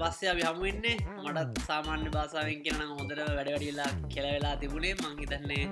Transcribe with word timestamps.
පස්සේ 0.00 0.30
අපි 0.30 0.42
හමුවෙන්නේ 0.42 0.96
මටත් 1.24 1.62
සාමාන්‍ය 1.66 2.08
භාසාාවෙන් 2.10 2.62
කියනම් 2.64 2.90
හොඳට 2.90 3.20
වැඩවැඩියලා 3.28 3.90
කෙලවෙලා 4.14 4.56
තිබුණේ 4.56 4.94
මංහිතන්නේ 4.96 5.64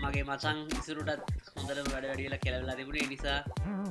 මගේ 0.00 0.24
මචන් 0.24 0.58
ඉසුරුටත් 0.78 1.22
හොඳට 1.56 1.78
වැඩවැඩියලා 1.86 2.38
කෙලවෙලා 2.38 2.76
තිබුණේ. 2.76 3.06
නිසා 3.06 3.38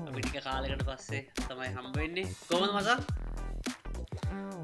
අපිටික 0.08 0.38
කාලකට 0.44 0.84
පස්සේ 0.86 1.22
තමයි 1.40 1.70
හම්බවෙන්නේ 1.76 2.28
කොමද 2.50 2.72
මසන් 2.72 3.00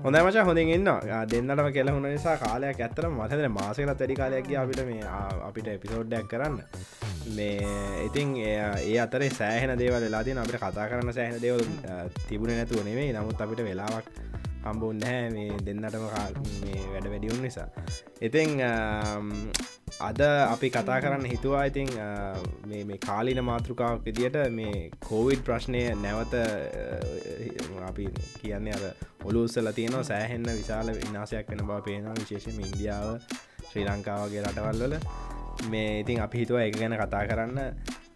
හොඳ 0.03 0.15
මච 0.17 0.37
හොඳින් 0.41 0.69
ඉන්න. 0.69 0.87
දෙන්නටම 1.27 1.69
කෙලහුණ 1.71 2.07
නිසා 2.07 2.35
කාලයක් 2.37 2.79
ඇත්තර 2.79 3.05
මතද 3.09 3.49
මාසකල 3.51 3.91
තැඩි 3.93 4.15
කාලයක් 4.15 4.47
අපිට 4.55 4.81
මේ 4.85 5.03
ආ, 5.05 5.27
අපිට 5.47 5.67
එපිසෝඩ්ඩක් 5.69 6.27
කරන්න. 6.27 6.57
මේ 7.29 7.57
ඉතින් 8.05 8.29
ඒ- 8.39 8.81
ඒ 8.85 8.97
අතර 8.99 9.23
සෑහන 9.31 9.75
දේවල් 9.77 10.01
වෙලාදී 10.01 10.37
අපිට 10.39 10.59
කතා 10.59 10.87
කරන්න 10.87 11.13
සෑහන 11.13 11.41
දේවල් 11.41 11.63
තිබුණ 12.27 12.53
නැතුව 12.53 12.83
නෙවේ 12.83 13.11
නමුත් 13.13 13.41
අපිට 13.41 13.61
වෙලාවක් 13.61 14.05
හම්බුන් 14.63 14.97
නැහැ 14.97 15.29
මේ 15.29 15.49
දෙන්නටම 15.65 16.05
කා- 16.07 16.63
මේ 16.65 16.87
වැඩ 16.93 17.07
වැඩියුන් 17.07 17.41
නිසා. 17.41 17.67
ඉතිං 18.21 18.61
අම්, 18.61 19.51
අද 19.99 20.21
අපි 20.21 20.69
කතා 20.69 20.99
කරන්න 21.01 21.25
හිතුවා. 21.25 21.63
ඉතිං 21.65 21.87
අ, 21.99 22.35
මේ 22.67 22.83
මේ 22.83 22.97
කාලින 22.97 23.43
මාතෘකාවක් 23.43 24.03
විදියට 24.05 24.37
මේ 24.51 24.89
කෝවිඩ් 25.09 25.43
ප්‍රශ්නය 25.43 25.83
නැවත 25.95 26.33
අ, 26.33 27.87
අපි 27.87 28.07
කියන්නේ 28.41 28.73
අර 28.73 28.93
ඔලුස්සල 29.25 29.71
තියෙනවා. 29.71 30.03
සෑහෙන්න 30.03 30.43
විශාල 30.43 30.91
විනාසයක් 30.93 31.49
වෙන 31.49 31.57
බව 31.67 31.81
පේනවා. 31.83 32.13
විශේෂම 32.13 32.59
ඉන්දියාව 32.59 33.19
ශ්‍රී 33.71 33.85
ලංකාවගේ 33.85 34.41
රටවල්වල 34.41 34.95
මේ 35.69 35.99
ඉතින් 35.99 36.21
අපි 36.21 36.37
හිතුව 36.37 36.59
එක 36.59 36.77
ගැන 36.79 36.95
කතා 36.97 37.25
කරන්න. 37.27 37.59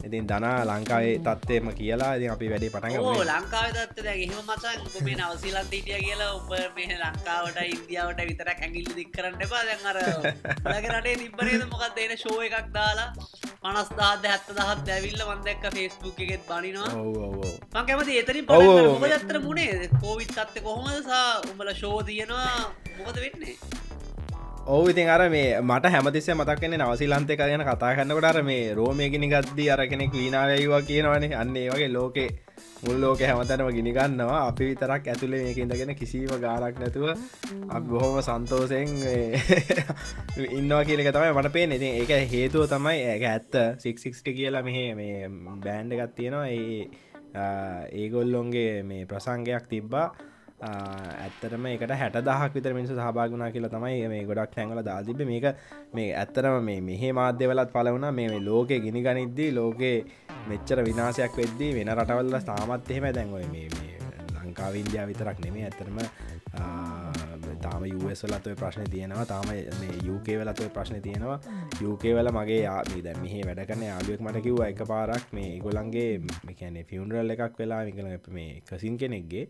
ඉතින් 0.04 0.26
දනා 0.28 0.64
ලංකාවේ 0.68 1.16
තත්වයම 1.26 1.68
කියලා 1.74 2.12
ඉතින් 2.18 2.32
අපි 2.32 2.48
වැඩි 2.50 2.70
පටන්. 2.70 2.98
ලංකාව 3.26 3.70
දත්ත 3.76 4.04
දැ 4.04 4.16
එහෙම 4.20 4.42
මචන් 4.44 5.06
මේ 5.06 5.16
නවසීලන්ත 5.18 5.72
හිටිය 5.72 6.00
කියලා 6.00 6.32
ඔබ 6.34 6.50
මේ 6.76 6.98
ලංකාවට 6.98 7.60
ඉන්දියාවට 7.68 8.22
විතරක් 8.30 8.60
ඇඟිල්ල 8.60 8.92
දික් 8.96 9.12
කරන්න 9.12 9.42
එපා. 9.42 9.64
දැන් 9.64 9.86
අර 9.86 9.98
ලගේ 10.68 10.92
රටේ 10.92 11.16
තිබ්බනේද 11.18 11.64
මොකක් 11.72 11.96
දෙන 11.96 12.14
ශෝ 12.18 12.40
එකක් 12.42 12.68
දාලා 12.74 13.10
පනස් 13.64 13.90
දාද 13.98 14.26
හැත්ත 14.26 14.50
දහත් 14.52 14.86
දැවිල්ල 14.88 15.22
වන්දැක්ක 15.24 15.66
ෆෙස්බුක් 15.76 16.20
එකෙත් 16.20 16.44
බනිනවා. 16.50 16.90
මං 17.74 17.86
කැමති 17.88 18.20
එතරින් 18.20 18.46
ඔව්, 18.50 18.68
ඔව්, 18.68 18.88
මොක 18.90 19.02
මේ- 19.02 19.14
දත්තර 19.16 19.40
මුණේ 19.40 19.90
කෝවිත් 20.02 20.38
අත්ත 20.38 20.56
කොහොමද 20.62 21.04
සා 21.06 21.28
උඹල 21.50 21.74
ශෝ 21.76 21.98
තියනවා 22.04 22.52
මොකද 22.98 23.18
වෙන්නේ 23.18 23.56
ඔවු 24.66 24.90
ඉතින් 24.90 25.10
අර 25.10 25.30
මේ 25.30 25.60
මට 25.62 25.90
හැමතිස්සේ 25.92 26.36
මතක්න්නේ 26.36 26.78
නවසිලන්තය 26.80 27.36
ගැන 27.36 27.64
කතා 27.64 27.96
කන්නකට 27.98 28.26
අර 28.26 28.40
මේ 28.44 28.74
රෝමයගෙන 28.74 29.26
ගත්දී 29.28 29.70
අර 29.70 29.82
කෙනෙක් 29.88 30.14
ලීනාවයවා 30.14 30.82
කියනවනේ. 30.82 31.36
අන්න 31.36 31.56
ඒ 31.56 31.70
වගේ 31.70 31.90
ලෝකේ 31.90 32.30
මුල් 32.84 32.98
ලෝක 32.98 33.20
හැමතනම 33.22 33.70
ගිනිගන්නවා 33.70 34.40
අපි 34.48 34.70
විතරක් 34.70 35.08
ඇතුළේ 35.08 35.44
මේක 35.44 35.58
ඉඳගෙන 35.58 35.96
කිසිීම 35.96 36.34
ගාලක් 36.40 36.80
නැතුව 36.80 37.10
අප 37.70 37.84
බොහොම 37.86 38.22
සන්තෝසයෙන් 38.22 38.90
ඉන්නවා 40.60 40.84
කියලක 40.86 41.12
තමයි 41.12 41.32
මට 41.34 41.52
පේ 41.52 41.66
ඉතින් 41.70 41.94
ඒක 41.94 42.12
හේතුව 42.32 42.68
තමයි 42.68 43.00
ඇක 43.06 43.24
ඇත්ත. 43.26 43.54
සික්සික්ට 43.80 44.28
කියලා 44.32 44.64
මෙහ 44.64 44.78
මේ 44.96 45.28
බෑන්ඩ 45.60 45.92
එකත් 45.94 46.16
තියෙනවා. 46.16 46.48
ඒ 46.50 46.88
ආ, 47.36 47.84
ඒගොල්ලොන්ගේ 47.94 48.84
මේ 48.84 49.06
ප්‍රසංගයක් 49.06 49.68
තිබ්බා. 49.70 50.08
ආ, 50.64 50.72
ඇත්තටම 51.20 51.66
එකට 51.68 51.94
හැට 51.96 52.18
දහක් 52.22 52.52
විතර 52.56 52.74
මිනිසු 52.74 52.96
සහභාගනා 52.96 53.50
කියලා 53.52 53.72
තමයි 53.72 54.08
මේ 54.08 54.24
ගොඩක් 54.26 54.54
තැන්වල 54.56 54.82
දාතිබ 54.84 55.24
මේක 55.26 55.48
මේ 55.94 56.10
ඇත්තරම 56.16 56.60
මේ 56.64 56.80
මෙහේ 56.84 57.12
මාධ්‍යවලත් 57.14 57.74
පලවුණ 57.74 58.08
මේ 58.12 58.28
මේ 58.30 58.40
ලෝකෙ 58.42 58.80
ගිනි 58.80 59.02
ගනිද්දී 59.04 59.50
ලෝකේ 59.54 59.96
මෙච්චර 60.50 60.84
විනාසයක් 60.84 61.38
වෙද්දී 61.38 61.72
වෙන 61.76 61.94
රටවල්ල 61.96 62.40
තාමත් 62.44 62.92
එහෙම 62.92 63.10
දැන්වය 63.12 63.44
මේ 63.48 63.68
මේ 63.74 63.92
ලංකාව 64.44 64.76
ඉන්දයා 64.76 65.06
විතරක් 65.08 65.38
නෙමේ 65.40 65.66
ඇතරම 65.66 66.00
තාම 67.64 67.84
යුවස්වලත් 67.86 68.48
ඔය 68.48 68.56
ප්‍රශ්න 68.56 68.90
තියෙනවා. 68.90 69.26
තාම 69.26 69.46
මේ 69.48 69.94
යුකේ 70.04 70.38
වෙලත් 70.40 70.60
ඔය 70.60 70.70
ප්‍රශ්න 70.70 71.02
තියෙනවා. 71.02 71.40
යුකේ 71.82 72.14
වල 72.16 72.30
මගේ 72.32 72.60
යාමී 72.62 73.02
දැ 73.02 73.16
මෙහේ 73.18 73.44
වැඩ 73.48 73.62
කන 73.70 73.84
යාලුවෙක් 73.84 74.22
මට 74.22 74.42
කිව්ව 74.42 74.64
එක 74.66 74.82
පාරක් 74.86 75.32
මේ 75.34 75.60
ගොලන්ගේ 75.60 76.10
මෙකැනෙ 76.48 76.84
ෆියුන්රල් 76.86 77.36
එකක් 77.36 77.60
වෙලා 77.60 77.84
විකල 77.86 78.10
මේ 78.32 78.62
කසින් 78.68 78.98
කෙනෙක්ගේ 78.98 79.46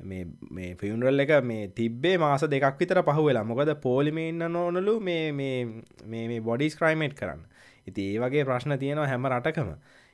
මේ 0.00 0.24
මේ 0.50 0.74
ෆියුන්රල් 0.74 1.20
එක 1.20 1.32
මේ 1.44 1.68
තිබ්බේ 1.70 2.16
මාස 2.18 2.42
දෙකක් 2.46 2.78
විතර 2.78 3.02
පහු 3.02 3.24
වෙලා. 3.24 3.44
මොකද 3.44 3.74
පෝලිම 3.82 4.18
ඉන්න 4.18 4.38
නොනලු 4.50 5.00
මේ 5.00 5.32
මේ 5.32 5.64
මේ 6.06 6.26
මේ 6.28 6.40
බොඩිස් 6.40 6.76
ක්‍රයිමේට් 6.76 7.14
කරන්න. 7.14 7.40
ඉති 7.86 8.02
ඒ 8.14 8.18
වගේ 8.20 8.44
ප්‍රශ්න 8.44 8.78
තියෙනවා 8.78 9.06
හැම 9.06 9.26
රටකම. 9.28 9.70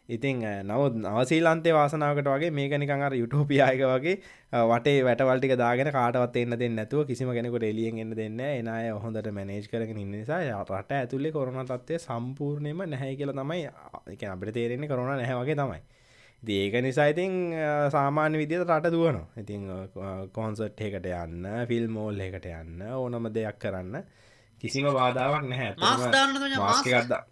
ඉතින් 0.09 0.45
අ, 0.45 0.63
නවත් 0.63 0.97
නවසීලන්තේ 1.03 1.73
වාසනාවකට 1.73 2.29
වගේ 2.29 2.51
මේක 2.51 2.73
නිකං 2.79 3.03
අර 3.03 3.15
යුටෝපියායක 3.15 3.81
වගේ 3.85 4.17
අ, 4.53 4.59
වටේ 4.71 5.03
වැටවල්ටික 5.05 5.55
දාගෙන 5.57 5.91
කාටවත් 5.93 6.37
එන්න 6.37 6.57
දෙන්න 6.59 6.77
නැතුව 6.77 7.07
කිසිම 7.07 7.33
කෙනෙකුට 7.33 7.65
එලියෙන් 7.65 7.99
එන්න 7.99 8.13
දෙන්න 8.15 8.41
එනය 8.41 8.93
හොඳට 8.99 9.31
මැනේජ් 9.33 9.69
කරගෙන 9.69 9.99
ඉන්න 9.99 10.13
නිසා 10.13 10.41
රට 10.65 10.93
ඇතුල්ලේ 10.93 11.33
කොරුණ 11.33 11.67
තත්වය 11.67 11.99
සම්පූර්ණයම 11.99 12.85
නැහැ 12.87 13.17
කියල 13.17 13.33
තමයි 13.33 13.61
එක 14.13 14.25
අපට 14.29 14.53
තේරෙන්නේ 14.53 14.89
කරුණ 14.89 15.09
නැහැවගේ 15.15 15.57
තමයි. 15.57 15.81
ඒක 16.49 16.75
නිසා 16.83 17.07
ඉතින් 17.07 17.33
සාමාන්‍ය 17.91 18.39
විදියට 18.39 18.69
රට 18.69 18.91
දුවනවා. 18.91 19.27
ඉතින් 19.37 19.63
කොන්සට් 20.33 20.81
එකට 20.81 21.07
යන්න 21.07 21.47
ෆිල් 21.69 21.89
මෝල් 21.89 22.21
එකට 22.21 22.47
යන්න 22.47 22.83
ඕනම 22.93 23.29
දෙයක් 23.33 23.59
කරන්න. 23.59 24.03
කිසිම 24.63 24.87
බාධාවක් 24.93 25.45
නැහැ. 25.45 25.75
මාස් 25.79 26.01
ඇත්තටම 26.01 26.13
දාන්න 26.13 26.35
තුන 26.35 26.51
මාස් 26.51 26.61
මාස්ක 26.61 26.87
එකක් 26.89 27.09
දා- 27.09 27.27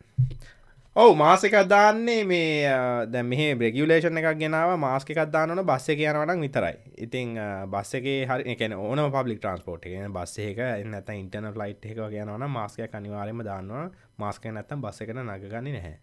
ඔව් 0.97 1.17
මාසක 1.17 1.55
දාන්නේ 1.69 2.25
මේ 2.25 2.69
දැ 3.06 3.22
මෙහ 3.22 3.55
බ්‍රගියලේෂන් 3.55 4.19
එකක් 4.19 4.39
ගෙනාව. 4.39 4.77
මාස්ක 4.78 5.11
එකක් 5.11 5.31
දාන්නන 5.31 5.65
බස්ස 5.65 5.89
එක 5.89 5.99
යනවටක් 6.01 6.41
විතරයි. 6.41 6.77
ඉතින් 6.99 7.34
බස්ස 7.71 7.95
එක 7.95 8.06
හරි 8.28 8.53
එකන 8.53 8.72
ඕන 8.75 9.01
පබ්ලික් 9.11 9.41
ට්‍රන්ස්පෝට් 9.41 9.87
එක. 9.87 10.09
බස්ස 10.11 10.39
එක 10.41 10.59
එන්නත 10.59 11.09
ඉන්ටන 11.11 11.53
ලයිට් 11.55 11.84
එක 11.87 11.97
යනවන 11.97 12.49
මාස්කය 12.51 12.89
අනිවාරම 12.93 13.43
දාන්නවා 13.43 13.91
මාස්ක 14.19 14.45
නැත්තම් 14.49 14.81
බස්ස 14.81 15.01
එකන 15.03 15.22
නගගන්න 15.25 15.72
නැහැ 15.72 15.99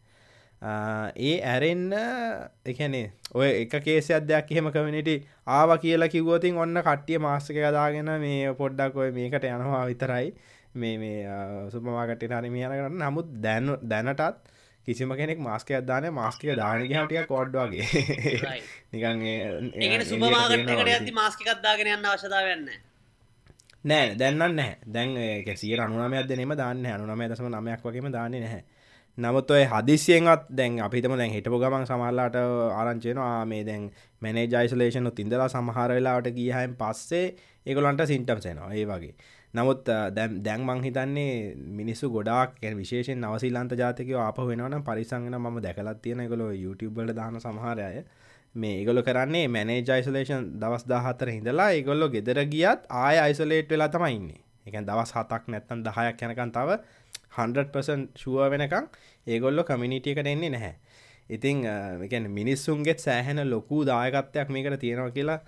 ඒ 0.62 1.36
ඇරෙන්න 1.42 1.94
එකනේ 2.66 3.12
ඔය 3.34 3.50
එක 3.62 3.76
කේසි 3.82 4.14
අධ්‍යයක් 4.14 4.52
එහෙම 4.52 4.68
කමිනිට 4.70 5.28
ආව 5.48 5.72
කියලා 5.80 6.10
කිවෝතින් 6.10 6.58
ඔන්න 6.58 6.76
කට්ටිය 6.80 7.20
මාස්ක 7.20 7.56
කදාගෙන 7.56 8.12
මේ 8.20 8.54
පොඩ්ඩක් 8.54 8.96
ඔය 8.98 9.12
මේකට 9.12 9.44
යනවා 9.46 9.86
විතරයි. 9.86 10.34
මේ 10.74 10.98
මේ 10.98 11.24
සුපමාකට 11.72 12.24
හරි 12.30 12.50
මියන 12.50 12.72
කරන්න 12.72 13.00
නමුත් 13.02 13.30
දැන 13.42 13.78
දැනටත් 13.84 14.52
කිසිම 14.86 15.12
කෙනෙක් 15.12 15.40
මාස්කය 15.40 15.76
අදාන 15.76 16.12
මාස්කය 16.12 16.56
දානක 16.56 16.84
හටිය 16.84 17.24
කොඩ්ඩවාගේ. 17.26 17.86
නිකන් 18.92 20.04
සුපමාගට්කට 20.06 20.88
ඇති 20.88 21.12
මාස්කිකත්දාගෙන 21.14 21.88
යන්න 21.90 22.06
අවශ්‍යතාවන්න 22.06 22.68
නෑ 23.84 24.16
දැන්න 24.16 24.44
නෑ 24.52 24.76
දැන් 24.88 25.16
සිය 25.56 25.74
අනුනමයක් 25.78 26.28
දෙනීම 26.28 26.54
දාන්න 26.56 26.86
අනුනමය 26.88 27.28
දසම 27.28 27.48
නමයක් 27.50 27.82
වගේම 27.82 28.12
දාන්නේ 28.12 28.42
නැහැ 28.42 28.64
නමුත් 29.20 29.52
ඔය 29.52 29.64
හදිසියෙන්ත් 29.66 30.46
දැන් 30.52 30.80
අපිතම 30.80 31.14
දැන් 31.20 31.32
හිටපු 31.32 31.58
ගමන් 31.60 31.86
සමල්ලාට 31.86 32.36
ආරංචයනවා 32.74 33.46
මේ 33.46 33.64
දැන් 33.66 33.90
මැනේ 34.22 34.46
ජයිසලේෂනු 34.48 35.12
තින්දලා 35.12 35.48
සමහර 35.50 35.92
වෙලාට 35.92 36.30
ගියහයින් 36.38 36.76
පස්සේ 36.76 37.26
ඒගොලන්ට 37.66 38.06
සිින්ටම්සෙනවා 38.06 38.72
ඒ 38.74 38.86
වගේ. 38.86 39.14
නමුත් 39.54 39.84
දැම් 40.16 40.40
දැන් 40.42 40.64
මං 40.64 40.84
හිතන්නේ 40.84 41.56
මිනිස්සු 41.76 42.10
ගොඩක් 42.10 42.64
විශේෂෙන් 42.76 43.22
නවසිල්ලන්ත 43.22 43.76
ජාතිකව 43.76 44.16
අප 44.22 44.40
වෙනවන 44.44 44.84
පරිසංගෙන 44.84 45.38
ම 45.38 45.60
දැකලත් 45.60 46.02
තියෙන 46.02 46.22
එකකොල 46.22 46.44
YouTubeබල 46.56 47.14
දාන 47.14 47.40
සමහරය 47.40 48.04
මේ 48.56 48.76
ඒගොල 48.76 49.02
කරන්නේ 49.02 49.48
මැනේ 49.50 49.82
ජයිසලේෂන් 49.82 50.46
දවස් 50.62 50.86
දාහතර 50.86 51.30
හිඳලා 51.30 51.70
ඒගොල්ලො 51.72 52.10
ගෙදර 52.10 52.40
ගියත් 52.48 52.88
ආය 53.02 53.20
අයිසලේට් 53.20 53.70
වෙලා 53.70 53.90
තමයින්නේ 53.90 54.42
එක 54.68 54.86
දවස් 54.86 55.14
හතක් 55.14 55.44
නැත්තන් 55.48 55.84
දහයක් 55.86 56.24
යනකන් 56.24 56.52
තව 56.52 56.80
100% 57.38 58.08
ශුව 58.16 58.40
වෙනකං 58.52 58.86
ඒගොල්ලො 59.30 59.64
කමිනිටියකට 59.64 60.28
එන්නේ 60.28 60.50
නැහැ. 60.50 60.74
ඉතිං 61.30 61.64
එකන් 62.04 62.28
මිනිස්සුන්ගෙත් 62.32 63.00
සෑහෙන 63.00 63.42
ලොකු 63.50 63.86
දායකත්වයක් 63.86 64.50
මේකට 64.50 64.80
තියෙනවා 64.80 65.12
කියලා 65.12 65.40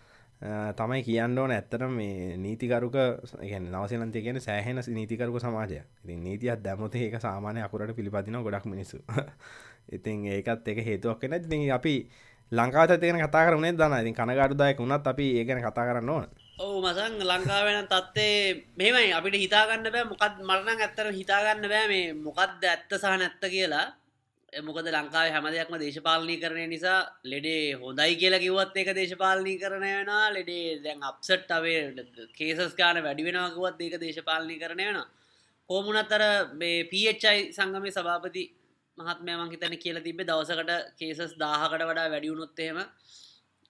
අ, 0.42 0.74
තමයි 0.74 1.04
කියන්න 1.04 1.38
ඕන 1.38 1.51
ඇත්තට 1.51 1.83
මේ 1.92 2.38
නීතිකරුක 2.38 2.95
නවසනන්තය 3.66 4.22
කියන 4.22 4.39
සෑහෙන 4.42 4.81
නීතිකරුක 4.89 5.38
සමාජය 5.39 5.80
ඉතින් 6.04 6.24
නීතියක් 6.24 6.63
දැමත 6.63 6.95
ඒක 6.98 7.18
සාමානය 7.22 7.62
අකුරට 7.62 7.95
පිළිපදින 7.95 8.38
ගොඩක් 8.42 8.66
මිනිසු 8.66 9.01
ඉතින් 9.98 10.25
ඒකත් 10.28 10.68
එක 10.68 10.80
හේතුවක් 10.83 11.22
වෙන 11.24 11.38
ඉතින් 11.39 11.68
අපි 11.72 11.95
ලංකාත 12.51 12.95
තියෙන 13.00 13.22
කතා 13.22 13.44
කරනේ 13.48 13.74
දන්න 13.74 14.01
ඉතින් 14.01 14.16
කනගඩුදායක 14.16 14.80
වුණත් 14.80 15.07
අපි 15.07 15.28
ඒගැන 15.38 15.62
කතා 15.62 15.86
කරන්න 15.88 16.10
ඕන. 16.10 16.25
ඔවු 16.61 16.77
මසං 16.79 17.13
ලංකාවෙන 17.21 17.87
තත්වේ 17.87 18.65
මෙමයි 18.75 19.09
අපිට 19.11 19.35
හිතාගන්න 19.35 19.87
බෑ 19.87 20.05
මොකත් 20.05 20.35
මරණ 20.41 20.69
ඇත්තර 20.77 21.07
හිතාගන්න 21.11 21.65
බෑ 21.65 21.87
මේ 21.87 22.13
මොකක්ද 22.17 22.65
ඇත්ත 22.65 22.91
සහ 22.93 23.13
නැත්ත 23.13 23.43
කියලා. 23.47 23.87
මොකද 24.53 24.87
ලංකාව 24.87 25.27
හැම 25.27 25.45
දෙයක්ම 25.47 25.75
දේශපාලනී 25.77 26.39
කරණය 26.39 26.65
නිසා 26.67 26.99
ලෙඩේ 27.23 27.63
හොඳයි 27.75 28.13
කියලා 28.15 28.41
කිවත් 28.41 28.75
එක 28.75 28.89
දේශපාලනී 28.93 29.57
කරණය 29.57 29.89
වෙනවා. 29.89 30.25
ලෙඩේ 30.29 30.67
දැන් 30.83 30.99
අප්සට් 31.01 31.49
අවේ 31.49 31.79
කේසස් 32.37 32.75
කාන 32.75 32.97
වැඩි 32.99 33.27
වෙනකුවත් 33.27 33.81
ඒක 33.81 33.95
දේශපාලනී 33.99 34.59
කරණය 34.59 34.85
වෙන 34.89 34.99
කෝමුණත්තර 35.69 36.23
මේ 36.55 36.83
පයි 36.85 37.03
සංගම 37.49 37.87
සභාපති 37.89 38.43
මහත්මය 38.97 39.33
මංහිතන 39.35 39.75
කියලා 39.77 40.03
තිබේ 40.03 40.27
දවසකට 40.27 40.71
කේසස් 40.99 41.33
දාහකට 41.37 41.83
වඩා 41.83 42.07
වැඩියුණොත්තේම 42.09 42.77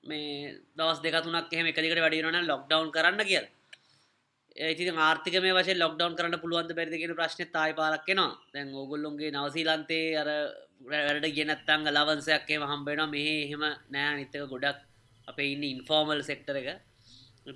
මේ 0.04 0.54
දවස් 0.76 1.00
දෙකතුනක් 1.02 1.54
එහෙම 1.54 1.68
එකදිකට 1.68 2.00
වැඩියුණන 2.00 2.48
ලොක්ඩවන් 2.48 2.92
කරන්න 2.92 3.24
කියලා. 3.24 3.50
ඒති 4.58 4.90
ආර්ථික 5.00 5.36
මේ 5.40 5.54
වශය 5.54 5.74
ලොක්ඩවන් 5.76 6.16
කරන්න 6.18 6.42
පුළුවන්ද 6.44 6.72
බැරිදිගෙන 6.74 7.16
ප්‍රශ්න 7.16 7.52
තායි 7.52 7.74
පාලක්කෙනවා 7.74 8.32
දැන් 8.54 8.74
ඕගොල්ලොන්ගේ 8.74 9.32
නවසීලන්තේ 9.32 10.08
අර 10.18 10.30
වැඩ 10.84 11.28
ගෙනත්තංග 11.32 11.86
ලවන්සයක්කේ 11.88 12.58
හම්බෙන 12.64 13.04
මෙහ 13.10 13.28
එහෙම 13.36 13.64
නෑ 13.90 14.16
නිතක 14.18 14.48
ගොඩක් 14.48 14.80
අපේ 15.28 15.52
ඉන්න 15.54 15.64
ඉන්ෆෝර්මල් 15.66 16.24
සෙක්ටර 16.24 16.58
එක. 16.58 16.70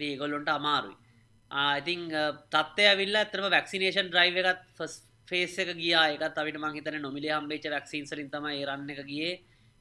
ඒගොල්ලොන්ට 0.04 0.50
අමාරුයි. 0.50 0.96
ආඉතිං 1.52 2.08
තත්වය 2.50 2.88
විල්ල 2.96 3.16
ඇතරම 3.16 3.50
වැක්සිනේෂන් 3.50 4.10
්‍රයිව 4.12 4.38
එකත් 4.44 4.64
ෆස් 4.78 4.96
ෆේස් 5.28 5.58
එක 5.58 5.74
ගිය. 5.76 5.94
එකත් 6.16 6.38
අපිට 6.38 6.58
මහිතන 6.58 7.02
නොමිලි 7.02 7.30
හම්බේච 7.30 7.68
වැක්සින්සරින් 7.68 8.30
තම 8.30 8.48
රන්න 8.62 8.90
එක 8.90 9.04
ගියේ. 9.04 9.34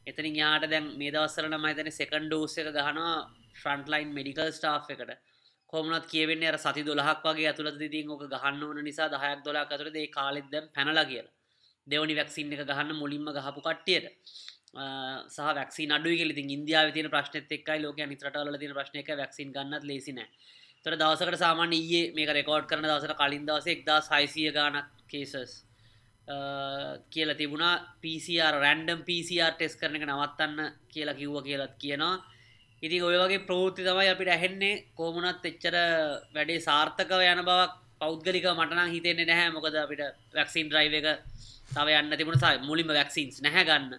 එතනින් 0.06 0.36
යාට 0.36 0.66
දැන් 0.66 0.90
මේ 0.98 1.10
දවස්සරන 1.10 1.56
මහිතන 1.58 1.90
සෙකන්ඩ 1.90 2.32
ෝස 2.32 2.56
එක 2.58 2.68
ගහනවා 2.70 3.14
ෆ්‍රන්ට්ලයින් 3.54 4.10
මෙඩිකල් 4.12 4.50
ස්ටා් 4.50 4.76
එකට. 4.88 5.12
කොමනත් 5.72 6.06
කියවෙන්නේ 6.06 6.48
අර 6.48 6.58
සති 6.58 6.82
දොලහක් 6.82 7.22
වගේ 7.24 7.48
ඇතුළත 7.50 7.78
තින් 7.90 8.10
ඕක 8.10 8.24
ගහන්න 8.26 8.62
ඕන 8.62 8.82
නිසා 8.82 9.08
දහයක් 9.08 9.44
දොලා 9.44 9.64
අතුරද 9.68 9.96
ඒ 9.96 10.08
කාලෙත් 10.08 10.50
දැම් 10.50 10.66
පැනලා 10.70 11.04
කියලා. 11.04 11.34
දෙවනි 11.86 12.14
වැක්සින් 12.14 12.52
එක 12.52 12.66
ගහන්න 12.66 12.92
මුලින්ම 12.94 13.30
ගහපු 13.30 13.60
කට්ටියට. 13.60 14.06
සහ 15.28 15.38
වැක්සි 15.52 15.86
අඩු 15.90 16.10
ෙ 16.10 16.44
ඉන්දියාව 16.48 16.92
තින 16.92 17.08
ප්‍රශ්නත 17.08 17.50
එක්කයි 17.50 17.78
ලෝක 17.78 17.98
නිතරටල 18.04 18.58
තින 18.58 18.72
ප්‍රශ්නය 18.72 18.98
එක 18.98 19.10
වැක්සින් 19.14 19.52
ගන්නත් 19.52 19.84
ලේසින 19.84 20.20
තොර 20.86 20.94
දවසකට 20.94 21.38
සාමාන්‍ය 21.38 21.78
ඒ 21.92 22.02
මේක 22.12 22.30
රෙකෝඩ් 22.30 22.66
කරන 22.66 22.84
දවසට 22.84 23.16
කලින් 23.16 23.46
දවස 23.46 23.66
එක්දා 23.66 24.00
සයිසිය 24.02 24.50
ගානක් 24.52 24.88
කේසස් 25.08 25.54
කියල 27.10 27.34
තිබුණා. 27.36 27.82
පිසිR 28.00 28.54
රැන්ඩම් 28.64 29.04
පිසිR 29.04 29.52
ටෙස් 29.52 29.76
කරන 29.76 29.96
එක 29.96 30.06
නවත්තන්න 30.08 30.72
කියලා 30.88 31.18
කිව්ව 31.20 31.42
කියලත් 31.44 31.74
කියනවා. 31.78 32.22
ඉති 32.82 33.00
ඔය 33.00 33.16
වගේ 33.16 33.46
ප්‍රෘති 33.48 33.84
තමයි 33.84 34.08
අපිට 34.08 34.28
ඇහෙන්නේ. 34.28 34.82
කෝමුණත් 34.96 35.44
එච්චර 35.44 35.76
වැඩේ 36.34 36.60
සාර්ථකව 36.60 37.20
යන 37.22 37.44
බවක් 37.44 37.72
පෞද්ගලික 38.00 38.46
මටනම් 38.48 38.90
හිතෙන්නේ 38.94 39.26
නැහැ. 39.26 39.52
මොකද 39.52 39.76
අපිට 39.76 40.02
වැක්සින් 40.34 40.72
්‍රයිව 40.72 40.94
එක 41.00 41.06
තව 41.74 41.88
යන්න 42.00 42.16
තිබුණ 42.18 42.40
සයි 42.40 42.58
මුලින්ම 42.68 42.88
වැක්සින්ස් 42.88 43.40
නැහැ 43.44 43.64
ගන්න. 43.64 43.94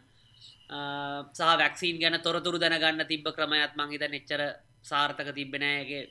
සහ 1.37 1.57
වැක්සින් 1.61 1.99
ගැන 2.01 2.19
තොරතුරු 2.21 2.57
දැනගන්න 2.59 3.07
තිබ 3.07 3.25
ක්‍රමයත් 3.37 3.77
මං 3.77 3.91
හිත 3.93 4.05
එච්චර 4.09 4.41
සාර්ථක 4.81 5.29
තිබෙනෑගේ 5.37 6.03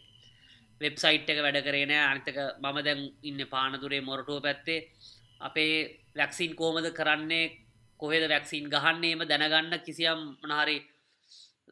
වෙබ්සයිට් 0.80 1.28
එක 1.30 1.42
වැඩ 1.44 1.58
කරේන 1.66 1.92
අනිතක 1.98 2.38
මම 2.62 2.78
දැන් 2.86 3.02
ඉන්න 3.22 3.40
පානතුරේ 3.50 4.00
මොරටුව 4.00 4.42
පැත්තේ. 4.46 4.86
අපේ 5.44 5.76
වැක්සින් 6.14 6.52
කෝමද 6.54 6.86
කරන්නේ 6.92 7.52
කොහෙද 8.00 8.24
වැක්සින් 8.28 8.68
ගහන්නේම 8.68 9.20
දැනගන්න 9.24 9.80
කිසියම් 9.80 10.20
මනහරි 10.42 10.76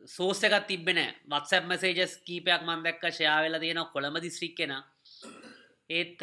සෝස 0.09 0.43
එකත් 0.43 0.67
තිබෙන 0.67 1.01
වත්සැප් 1.27 1.65
මසේජස් 1.65 2.13
කීපයක් 2.21 2.63
මන් 2.63 2.83
දැක්ක 2.83 3.05
ශයාවෙල 3.11 3.59
තියෙන 3.59 3.81
කොළඹ 3.87 4.19
දිස්ත්‍රික් 4.19 4.55
කෙන 4.57 4.75
ඒත් 5.91 6.19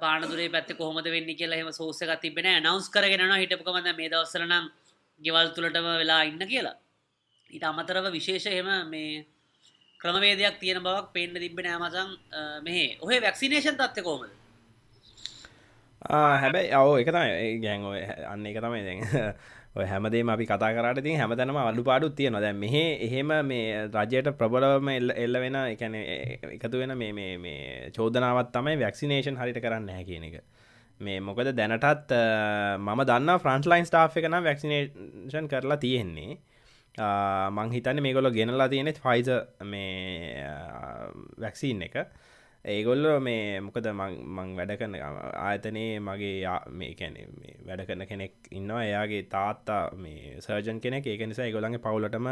පානදුරේ 0.00 0.48
පැත්ත 0.50 0.70
කොහොමද 0.74 1.06
වෙන්න 1.06 1.30
කියලා 1.32 1.60
හෙම 1.60 1.70
සෝස 1.72 2.00
එකත් 2.00 2.20
තිබෙන 2.20 2.48
නවස් 2.54 2.88
කරගෙනන 2.90 3.34
හිටපුකමද 3.34 3.90
මේ 3.92 4.08
දවස්සරනම් 4.08 4.66
ගෙවල් 5.20 5.48
තුළටම 5.50 5.86
වෙලා 5.94 6.22
ඉන්න 6.22 6.42
කියලා. 6.44 6.76
ඊට 7.50 7.64
අමතරව 7.64 8.06
විශේෂ 8.10 8.46
හෙම 8.48 8.70
මේ 8.88 9.26
ක්‍රමවේදයක් 10.00 10.56
තියෙන 10.60 10.82
බවක් 10.82 11.12
පේන්න 11.12 11.34
තිබෙන 11.36 11.66
ඇමසං 11.66 12.10
මෙහේ 12.62 12.88
ඔහේ 13.00 13.20
වැක්සිනේෂන් 13.20 13.76
තත්ත 13.76 14.02
කෝමද 14.02 14.43
හැබැයි 16.04 16.70
අව 16.72 16.98
එක 16.98 17.08
තමයි. 17.08 17.60
ගැන් 17.60 17.84
අන්න 18.26 18.46
එක 18.46 18.58
තමයි 18.58 18.82
දැන්. 18.84 19.34
හැමදේම 19.74 20.28
අපි 20.28 20.46
කතා 20.46 20.70
කරට 20.70 21.02
ති 21.02 21.16
හැමතැනම 21.16 21.56
අඩු 21.58 21.82
පාඩුත් 21.82 22.14
තියෙන 22.14 22.36
දැ 22.36 22.52
මෙහ 22.54 22.74
එහෙම 22.74 23.32
මේ 23.44 23.88
රජයට 23.88 24.30
ප්‍රබලවම 24.38 24.88
එල්ල 24.90 25.10
එල්ල 25.16 25.34
වෙන 25.36 25.56
එකන 25.64 25.94
එකතු 26.52 26.78
වෙන 26.78 26.94
මේ 26.94 27.38
මේ 27.38 27.90
චෝදනාවත් 27.90 28.52
තමයි 28.52 28.76
වැක්සිනේෂන් 28.78 29.36
හරිට 29.36 29.58
කරන්න 29.58 29.88
හැ 29.88 30.04
කියන 30.04 30.24
එක. 30.24 30.42
මේ 31.00 31.20
මොකද 31.20 31.50
දැනටත් 31.52 32.12
මම 32.78 33.00
දන්න 33.04 33.40
ෆ්‍රන්ස්ලයින් 33.40 33.86
ස්ටා් 33.86 34.06
එකන 34.14 34.38
වැක්සිනේෂන් 34.42 35.48
කරලා 35.48 35.76
තියෙන්නේ. 35.78 36.38
මං 37.50 37.72
හිතන්න 37.72 38.02
මේගොල 38.02 38.30
ගෙනලා 38.30 38.68
තියෙනෙත් 38.68 39.00
ෆයිස 39.02 39.32
මේ 39.64 40.46
වැක්සිීන් 41.40 41.82
එක. 41.82 41.96
ඒගොල්ල 42.64 43.06
මේ 43.20 43.60
මොකද 43.60 43.86
මං 43.92 44.50
වැඩ 44.58 44.74
කරන 44.80 44.94
ආයතනයේ 44.96 46.00
මගේ 46.00 46.56
මේ 46.72 46.92
කැන 46.94 47.16
වැඩ 47.66 47.86
කරන 47.88 48.06
කෙනෙක් 48.06 48.34
ඉන්නවා. 48.50 48.82
එයාගේ 48.84 49.22
තාත්තා 49.34 49.82
මේ 49.96 50.40
සර්ජන් 50.40 50.80
කෙනෙක්. 50.80 51.06
ඒක 51.06 51.26
නිසා 51.28 51.50
ගොළන්ගේ 51.50 51.84
පවුලටම 51.86 52.28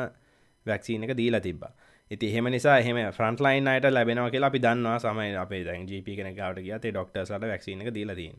වැක්සිීන 0.67 1.05
එක 1.05 1.17
දීලා 1.17 1.41
තිබ 1.41 1.65
ඉති 2.11 2.29
එහෙම 2.29 2.51
නිසා 2.51 2.77
එහෙම 2.79 2.99
ෆ්‍රන්ට් 3.13 3.41
ලයින් 3.41 3.69
අයට 3.69 3.89
ලැබෙනවා 3.91 4.31
කියලා 4.31 4.53
අපි 4.53 4.65
දන්නවා. 4.67 4.99
සමයි 4.99 5.37
අපේ 5.37 5.65
දැන් 5.65 5.89
ජප 5.89 6.17
කෙන 6.19 6.35
ගවට 6.35 6.67
ගියතේ 6.67 6.93
ඩොක්ටර්සට 6.93 7.49
වැක්සින 7.53 7.83
එක 7.83 7.95
දීලා 7.95 8.17
තියෙන 8.17 8.39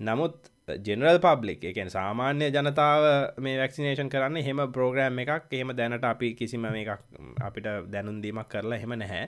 නමුත් 0.00 0.50
ජෙනරල් 0.86 1.18
පබ්ලික් 1.20 1.64
එකෙන් 1.70 1.90
සාමාන්‍ය 1.90 2.46
ජනතාව 2.48 3.04
මේ 3.38 3.56
වැක්සිනේෂන් 3.60 4.08
කරන්න 4.08 4.42
හෙම 4.42 4.60
ප්‍රෝග්‍රෑම් 4.72 5.18
එකක්. 5.24 5.52
එහෙම 5.52 5.72
දැනට 5.76 6.04
අපි 6.04 6.34
කිසිම 6.34 6.64
එකක් 6.64 6.90
අපිට 7.40 7.68
දැනුන්දීමක් 7.92 8.48
කරලා 8.48 8.78
හෙම 8.78 8.94
නැහැ. 8.98 9.24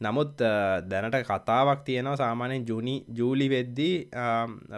නමුත් 0.00 0.40
දැනට 0.84 1.16
කතාවක් 1.22 1.84
තියෙනවා 1.84 2.16
සාමානයෙන් 2.16 2.64
ජුනි 2.68 2.94
ජූලි 3.16 3.48
වෙද්දී 3.50 3.94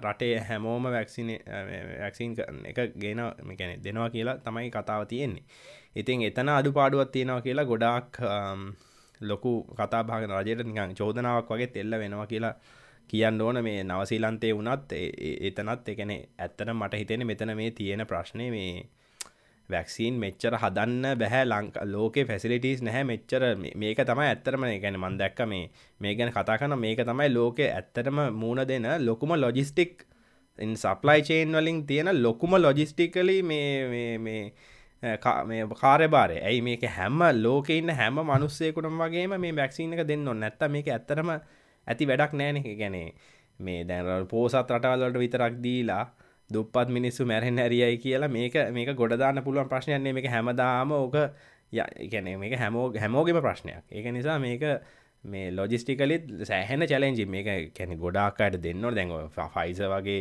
රටේ 0.01 0.33
හැමෝම 0.41 0.87
වැක්සින 0.87 1.31
වැක්සින් 2.01 2.37
එක 2.65 2.81
ගෙන 2.97 3.23
මෙකැනෙ 3.43 3.79
දෙනවා 3.85 4.11
කියලා 4.11 4.39
තමයි 4.39 4.71
කතාව 4.71 5.07
තියෙන්නේ. 5.07 5.45
ඉතින් 5.97 6.23
එතන 6.23 6.49
අඩු 6.51 6.73
පාඩුවත් 6.73 7.13
තියෙනවා 7.13 7.41
කියලා 7.41 7.65
ගොඩාක් 7.65 8.21
ලොකු 9.21 9.53
කතා 9.75 10.03
භාගන 10.05 10.35
රජයට 10.39 10.65
නිකං 10.65 10.95
චෝදනාවක් 10.95 11.51
වගේ 11.51 11.71
එල්ල 11.77 11.99
වෙනවා 11.99 12.27
කියලා 12.27 12.55
කියන්න 13.11 13.41
ඕන. 13.41 13.63
මේ 13.63 13.85
නවසීලන්තේ 13.85 14.53
වනත් 14.53 14.93
එතනත් 15.43 15.89
එකනෙ 15.89 16.19
ඇත්තන 16.39 16.75
මට 16.75 16.95
හිතෙන 16.95 17.27
මෙතන 17.27 17.57
මේ 17.57 17.71
තියෙන 17.73 18.07
ප්‍රශ්නය 18.07 18.51
මේ 18.51 18.89
වැක්සිීන් 19.69 20.17
මෙච්චර 20.17 20.57
හදන්න 20.57 21.19
බැහැ 21.19 21.45
ලංක 21.45 21.77
ලෝක 21.87 22.17
ෆැසිලිටස් 22.25 22.83
නැහැ. 22.83 23.05
මෙච්චර 23.05 23.43
මේක 23.77 24.01
තමයි 24.03 24.27
ඇත්තරම 24.27 24.67
ගැන 24.79 24.99
මන් 24.99 25.19
දැක්ක 25.19 25.41
මේ 25.47 25.71
මේ 26.01 26.15
ගැන 26.15 26.33
කතා 26.33 26.59
කන 26.59 26.79
මේක 26.79 27.01
තමයි 27.03 27.29
ලෝක 27.31 27.61
ඇත්තටම 27.61 28.21
මූුණ 28.33 28.67
දෙන 28.67 28.87
ලොකුම 29.01 29.33
ලොජිස්ටික් 29.37 30.07
සප්ලයි 30.77 31.23
චේන් 31.23 31.53
වලින් 31.55 31.87
තියෙන 31.87 32.11
ලොකුම 32.19 32.55
ලොජිස්ටිකලි 32.57 33.43
මේ 33.43 34.19
මේ 34.19 34.53
කාරබාරය 35.75 36.39
ඇයි 36.41 36.61
මේක 36.63 36.83
හැම 36.89 37.21
ලෝක 37.37 37.71
ඉන්න 37.71 37.91
හැම 37.91 38.15
මනුස්සයකුටම 38.23 38.99
වගේම 39.01 39.39
මේ 39.39 39.53
වැක්සිීන 39.53 39.93
එක 39.93 40.07
දෙන්න 40.07 40.25
නැත්ත 40.35 40.63
මේක 40.71 40.89
ඇත්තරම 40.89 41.31
ඇති 41.87 42.07
වැඩක් 42.07 42.33
නෑනෙ 42.35 42.61
ගැනේ 42.75 43.09
මේ 43.61 43.85
දැන 43.85 44.27
පෝසත් 44.27 44.57
රටවල්ලට 44.57 45.19
විතරක් 45.19 45.59
දීලා 45.63 46.05
දුප්පත් 46.51 46.89
මිනිස්සු 46.89 47.27
මැරෙන් 47.27 47.59
ඇරියයි 47.59 47.99
කියලා 47.99 48.29
මේක 48.29 48.55
මේක 48.73 48.91
ගොඩදාන්න 48.95 49.43
පුළුවන් 49.43 49.69
ප්‍රශ්නයන්නේ 49.69 50.13
මේක 50.13 50.29
හැමදාම 50.29 50.93
ඕක 50.93 51.17
යගැන 51.73 52.29
මේක 52.39 52.59
හැමෝ 52.59 52.93
හැමෝගෙම 52.97 53.41
ප්‍රශ්නයක්. 53.41 53.83
ඒක 53.91 54.07
නිසා 54.13 54.39
මේක 54.39 54.63
මේ 55.25 55.51
ලොජිස්ටිකලිත් 55.51 56.25
සෑහෙන 56.45 56.87
චලෙන්ජි 56.87 57.27
මේක 57.27 57.49
කැනෙ 57.75 57.97
ගොඩාක්කායට 57.97 58.61
දෙන්නව 58.63 58.95
දැඟ 58.95 59.15
ෆයිස 59.55 59.81
වගේ 59.95 60.21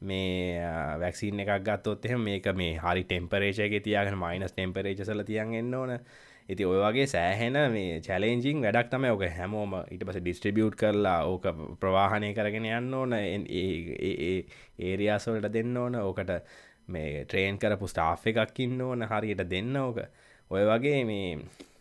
මේ 0.00 0.60
වැක්සින් 0.96 1.40
එකක් 1.40 1.52
ගත්තොත් 1.62 2.04
එහම 2.04 2.20
මේක 2.22 2.46
මේ 2.54 2.78
හරි 2.78 3.04
ටෙම්පරේෂයගේ 3.04 3.80
තියාගෙන 3.80 4.16
මයිනස් 4.16 4.52
ටෙම්පරේචසල 4.52 5.22
තියන් 5.22 5.54
එන්න 5.54 5.74
ඕන. 5.74 5.92
ඉති 6.48 6.64
ඔය 6.64 6.78
වගේ 6.78 7.06
සෑහෙන 7.06 7.56
මේ 7.70 8.00
චලෙන්ජිං 8.00 8.62
වැඩක් 8.62 8.88
තම 8.90 9.04
ඕක 9.06 9.24
හැමෝම 9.30 9.72
ඉට 9.88 10.02
පස 10.02 10.18
ඩිස්ට්‍රිබියුට් 10.18 10.76
කරලා 10.76 11.18
ඕක 11.24 11.44
ප්‍රවාහනය 11.80 12.32
කරගෙන 12.34 12.66
යන්න 12.70 12.94
ඕන. 12.94 13.12
ඒරියාසොලට 14.80 15.52
දෙන්න 15.52 15.76
ඕන. 15.76 15.94
ඕකට 15.96 16.32
මේ 16.88 17.24
ට්‍රේන් 17.24 17.58
කරපු 17.58 17.86
ස්ටාෆ් 17.86 18.26
එකක් 18.26 18.58
ඉන්න 18.60 18.80
ඕන. 18.80 19.04
හරියට 19.04 19.44
දෙන්න 19.46 19.76
ඕක. 19.78 19.98
ඔය 20.50 20.62
වගේ 20.66 21.04
මේ 21.04 21.28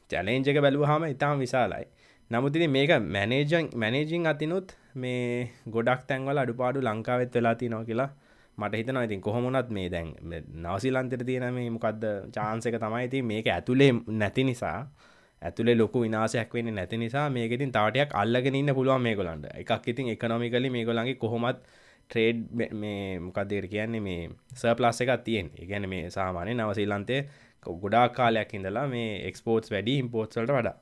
චලෙන්ජක 0.10 0.58
බැලුවහම 0.60 1.08
ඉතාම 1.08 1.40
විශාලයි. 1.40 1.86
නමුතින 2.32 2.70
මේක 2.70 2.92
මැනේජන් 3.08 3.68
මැනේජිං 3.76 4.28
අතිනුත් 4.28 4.74
මේ 4.96 5.50
ගොඩක් 5.68 6.02
තැන්වල 6.10 6.38
අඩුපාඩු 6.38 6.80
ලංකාවෙත් 6.80 7.36
වෙලා 7.36 7.54
තිනෝ 7.56 7.80
කියලා 7.84 8.10
මට 8.58 8.80
හිතනවා. 8.80 9.04
ඉතින් 9.04 9.22
කොහොමුණත් 9.22 9.70
මේ 9.70 9.88
දැන් 9.90 10.10
නවසිලන්තර 10.64 11.24
තියෙන 11.26 11.54
මේ 11.54 11.70
මොකක්ද 11.70 12.04
චාන්සක 12.36 12.76
තමයි 12.84 13.06
ඉතින් 13.08 13.26
මේක 13.26 13.48
ඇතුළේ 13.48 13.92
නැති 14.20 14.44
නිසා 14.44 14.78
ඇතුළේ 15.42 15.76
ලොකු 15.76 16.04
විනාසයක් 16.04 16.54
වෙන්නේ 16.54 16.74
නැති 16.74 17.00
නිසා 17.04 17.26
මේක 17.30 17.56
ඉතින් 17.58 17.72
තවටයක් 17.72 18.14
අල්ලගෙන 18.22 18.56
ඉන්න 18.56 18.74
පුළුවන් 18.76 19.02
මේගොල්ලන්ට. 19.02 19.48
එකක් 19.62 19.88
ඉතින් 19.88 20.12
එකනොමිකලි 20.14 20.70
මේගොල්ලන්ගේ 20.76 21.16
කොහොමත් 21.24 21.64
ට්‍රේඩ් 22.10 22.44
මේ 22.84 23.02
මොකක්දේර 23.20 23.68
කියන්නේ 23.74 24.04
මේ 24.10 24.30
සර්පලස් 24.56 25.02
එකක් 25.04 25.24
තියෙන් 25.24 25.50
ඉගැන 25.64 25.90
මේ 25.90 26.04
සාමානය 26.18 26.54
නවසීලන්තේ 26.54 27.22
ගොඩා 27.82 28.06
කාලයක් 28.12 28.54
ඉඳලා 28.54 28.86
මේ 28.94 29.10
එක්ස්පෝර්ට්ස් 29.32 29.74
වැඩි 29.76 29.98
ඉම්පෝර්ට්සල්ට 30.04 30.56
වඩා. 30.58 30.78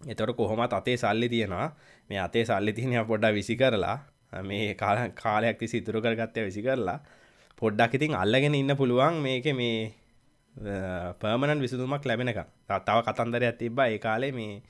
එතොට 0.00 0.36
කොහොමත් 0.36 0.72
අතේ 0.72 0.96
සල්ලි 0.96 1.28
තියෙනවා. 1.28 1.76
මේ 2.10 2.18
අතේ 2.18 2.44
සල්ලි 2.44 2.72
තියන 2.72 3.06
පොඩ්ඩ 3.06 3.34
විසි 3.34 3.56
කරලා 3.56 3.98
මේ 4.42 4.74
කාල 4.74 5.10
කාලයක් 5.12 5.58
තිසි 5.58 5.78
ඉතුරු 5.78 6.00
කරගත්තය 6.00 6.44
විසි 6.44 6.62
කරලා 6.62 7.00
පොඩ්ඩක් 7.58 7.94
ඉතින් 7.94 8.14
අල්ලගෙන 8.14 8.54
ඉන්න 8.54 8.76
පුළුවන් 8.76 9.20
මේක 9.20 9.46
මේ 9.54 9.92
පර්මණන් 11.20 11.60
විසුදුමක් 11.60 12.04
ලැබෙනක 12.04 12.40
තත්තාව 12.66 13.02
කතන්දරයක් 13.02 13.58
තිබ්බා 13.58 13.86
ඒ 13.86 13.98
කාලේ 13.98 14.32
මේ 14.32 14.62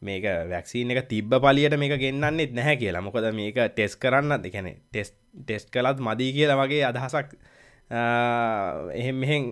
මේක 0.00 0.24
වැක්සිීන 0.46 0.90
එක 0.90 1.08
තිබ්බ 1.08 1.32
පලියට 1.36 1.76
මේක 1.76 1.94
ගෙන්න්නෙත් 1.96 2.52
නැහැ 2.52 2.76
කියලා. 2.76 3.02
මොකද 3.02 3.28
මේක 3.32 3.56
ටෙස් 3.68 3.96
කරන්න 3.96 4.42
දෙකැනෙ 4.42 4.72
ටෙස් 4.84 5.12
ටෙස් 5.36 5.66
කලත් 5.66 5.98
මදී 6.00 6.32
කියලා 6.32 6.58
වගේ 6.58 6.84
අදහසක් 6.84 7.34
එහෙම 7.90 9.16
මෙහෙන් 9.22 9.44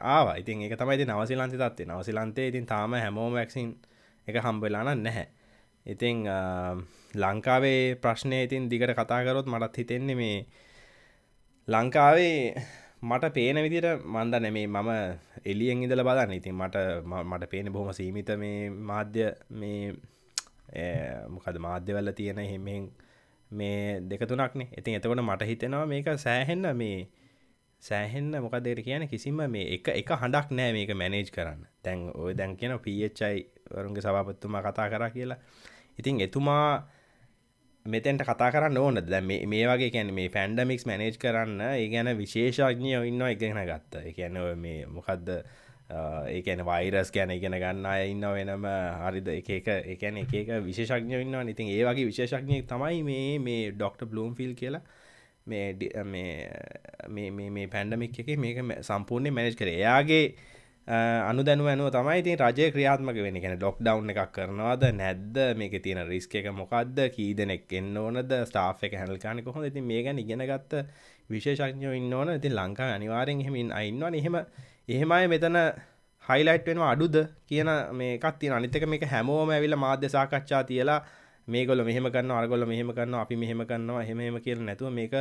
ආවා. 0.00 0.36
ඉතින් 0.36 0.62
එක 0.66 0.76
තමයි 0.78 1.04
නවසිලන්ති 1.08 1.56
තත්වේ 1.56 1.88
නවසිලන්තේ 1.88 2.48
ඉතින් 2.52 2.66
තාම 2.66 2.92
හැමෝම 2.94 3.32
වැක්සින් 3.32 3.76
එක 4.28 4.36
හම්බවෙලාන 4.44 5.02
නැහැ. 5.02 5.26
ඉතිං 5.86 6.28
ලංකාවේ 7.14 7.96
ප්‍රශ්නය 8.02 8.44
ඉතින් 8.46 8.68
දිගට 8.70 8.92
කතාකරොත් 8.98 9.46
මටත් 9.46 9.76
හිතෙන්නේ 9.78 10.16
මේ 10.20 10.46
ලංකාවේ 11.68 12.38
මට 13.02 13.32
පේන 13.34 13.56
විදිට 13.64 14.04
මන්ද 14.04 14.34
නෙමේ 14.40 14.66
මම 14.66 14.90
එලියෙන් 15.44 15.82
ඉදල 15.82 16.02
බලන්න. 16.04 16.32
ඉතින් 16.32 16.54
මට 16.54 16.76
මට 17.30 17.50
පේන 17.50 17.72
බොහොම 17.72 17.92
සීමිත 17.92 18.30
මේ 18.42 18.70
මාධ්‍ය 18.70 19.32
මේ 19.60 19.94
මොකද 21.28 21.56
මාධ්‍යවල්ල 21.58 22.12
තියෙන 22.12 22.38
හෙමෙන් 22.52 22.84
මේ 23.52 24.00
දෙකතුනක්නේ 24.02 24.68
ඉතින් 24.78 24.96
එතකොට 24.98 25.22
මට 25.22 25.42
හිතෙනවා 25.44 25.86
මේක 25.86 26.08
සෑහෙන්න 26.18 26.70
මේ 26.76 27.08
සෑහෙන්න 27.82 28.32
මොකදේර 28.38 28.80
කියන 28.80 29.08
කිසිම 29.08 29.42
මේ 29.48 29.66
එක 29.74 29.88
එක 29.90 30.10
හඬක් 30.14 30.50
නෑ 30.52 30.72
මේක 30.72 30.90
මැනේජ් 30.94 31.30
කරන්න. 31.30 31.62
තැන් 31.82 32.08
ඔය 32.14 32.34
දැන් 32.34 32.56
කියන 32.56 32.78
පයි 32.78 33.08
වරුන්ගේ 33.70 34.02
සභාපත්තුමා 34.02 34.62
කතා 34.62 34.88
කර 34.88 35.04
කියලා. 35.10 35.38
ඉතින් 35.98 36.20
එතුමා 36.20 36.88
මෙතැන්ට 37.86 38.22
කතා 38.22 38.50
කරන්න 38.50 38.78
ඕන 38.78 39.00
ද 39.00 39.20
මේ 39.22 39.66
වගේ 39.66 39.90
කැන 39.90 40.14
මේ 40.14 40.28
ෆැන්ඩමික්ස් 40.28 40.86
මැනේජ් 40.86 41.18
කරන්න 41.18 41.60
ඒ 41.62 41.88
ගැන 41.88 42.10
විශේෂඥය 42.16 43.02
ඉන්න 43.08 43.26
එකගෙන 43.26 43.58
ගත්ත 43.62 44.06
එකැන 44.06 44.38
මේ 44.56 44.86
මොකක්ද 44.86 45.28
ඒකන 45.92 46.64
වෛරස් 46.64 47.10
ගැන 47.12 47.30
ඉගෙන 47.30 47.56
ගන්න 47.58 47.86
ඉන්න 48.12 48.26
වෙනම. 48.36 48.66
හරිද? 49.04 49.28
එක 49.28 49.68
එකන 49.96 50.22
එක 50.22 50.32
විශේෂඥ 50.68 51.20
ඉන්නවා 51.20 51.44
ඉතින් 51.54 51.68
ඒ 51.68 51.84
වගේ 51.84 52.08
විශේෂඥය 52.10 52.62
තමයි 52.72 53.02
මේ 53.04 53.38
මේ 53.38 53.70
ඩොක්ට 53.72 54.06
බ්ලූම් 54.06 54.34
ෆිල් 54.34 54.54
කියලා 54.54 54.82
මේ 55.46 55.74
මේ 57.50 57.68
පැන්ඩමික් 57.68 58.18
එක 58.24 58.32
මේක 58.38 58.64
සම්පූර්ණය 58.82 59.30
මැනේජ් 59.30 59.58
කර. 59.58 59.68
එයාගේ 59.68 60.24
අනු 61.28 61.42
දැනුව 61.42 61.68
ඇනුව 61.68 61.90
තමයි 61.94 62.18
ඉතින් 62.22 62.38
රජය 62.38 62.70
ක්‍රියාත්මක 62.74 63.18
වෙන 63.22 63.40
කෙන 63.40 63.56
ඩොක් 63.56 63.78
ඩව් 63.80 64.10
එකක් 64.14 64.32
කරනවාද 64.32 64.88
නැද්ද? 64.94 65.36
මේක 65.56 65.78
තියෙන 65.82 66.06
රිස්ක 66.08 66.34
එක 66.34 66.50
මොකක්ද 66.52 66.98
කී 67.14 67.34
දෙනෙක් 67.34 67.72
එන්න 67.72 67.96
ඕනද? 67.96 68.32
ස්ටා් 68.50 68.74
එක 68.82 68.98
හැල්කාන 68.98 69.44
කොහො 69.44 69.64
ඉති 69.64 69.80
මේ 69.80 70.02
ගැන 70.02 70.18
ඉගෙන 70.18 70.42
ගත්ත 70.42 70.84
විශේෂඥෝ 71.30 71.94
ඉන්න 71.94 72.12
ඕන. 72.12 72.34
ඉතින් 72.34 72.54
ලංකා 72.54 72.94
අනිවාරෙන් 72.96 73.40
හෙමින් 73.40 73.72
අයින්නවා 73.72 74.10
එහෙම 74.20 74.36
එහෙමයි 74.88 75.26
මෙතන 75.28 75.56
හයිලයිට් 76.24 76.66
වෙනවා 76.66 76.90
අඩුද 76.90 77.16
කියන 77.46 77.68
මේකත් 77.92 78.38
තියෙන 78.38 78.54
අනිතක 78.54 78.84
මේක 78.86 79.04
හැමෝම 79.06 79.50
ඇවිල 79.50 79.76
මාධ්‍ය 79.76 80.08
සාකච්ඡා 80.08 80.62
තියලා 80.64 81.00
මේගොල 81.48 81.84
මෙහම 81.84 82.06
කන්න 82.08 82.30
අරගොල 82.32 82.66
මෙහම 82.66 82.90
කන්න 82.92 83.14
අපි 83.16 83.36
මෙහෙම 83.36 83.62
කරන්නවා 83.64 84.02
හෙම 84.02 84.40
කියල 84.40 84.58
නැතුව 84.60 84.90
මේක 84.90 85.14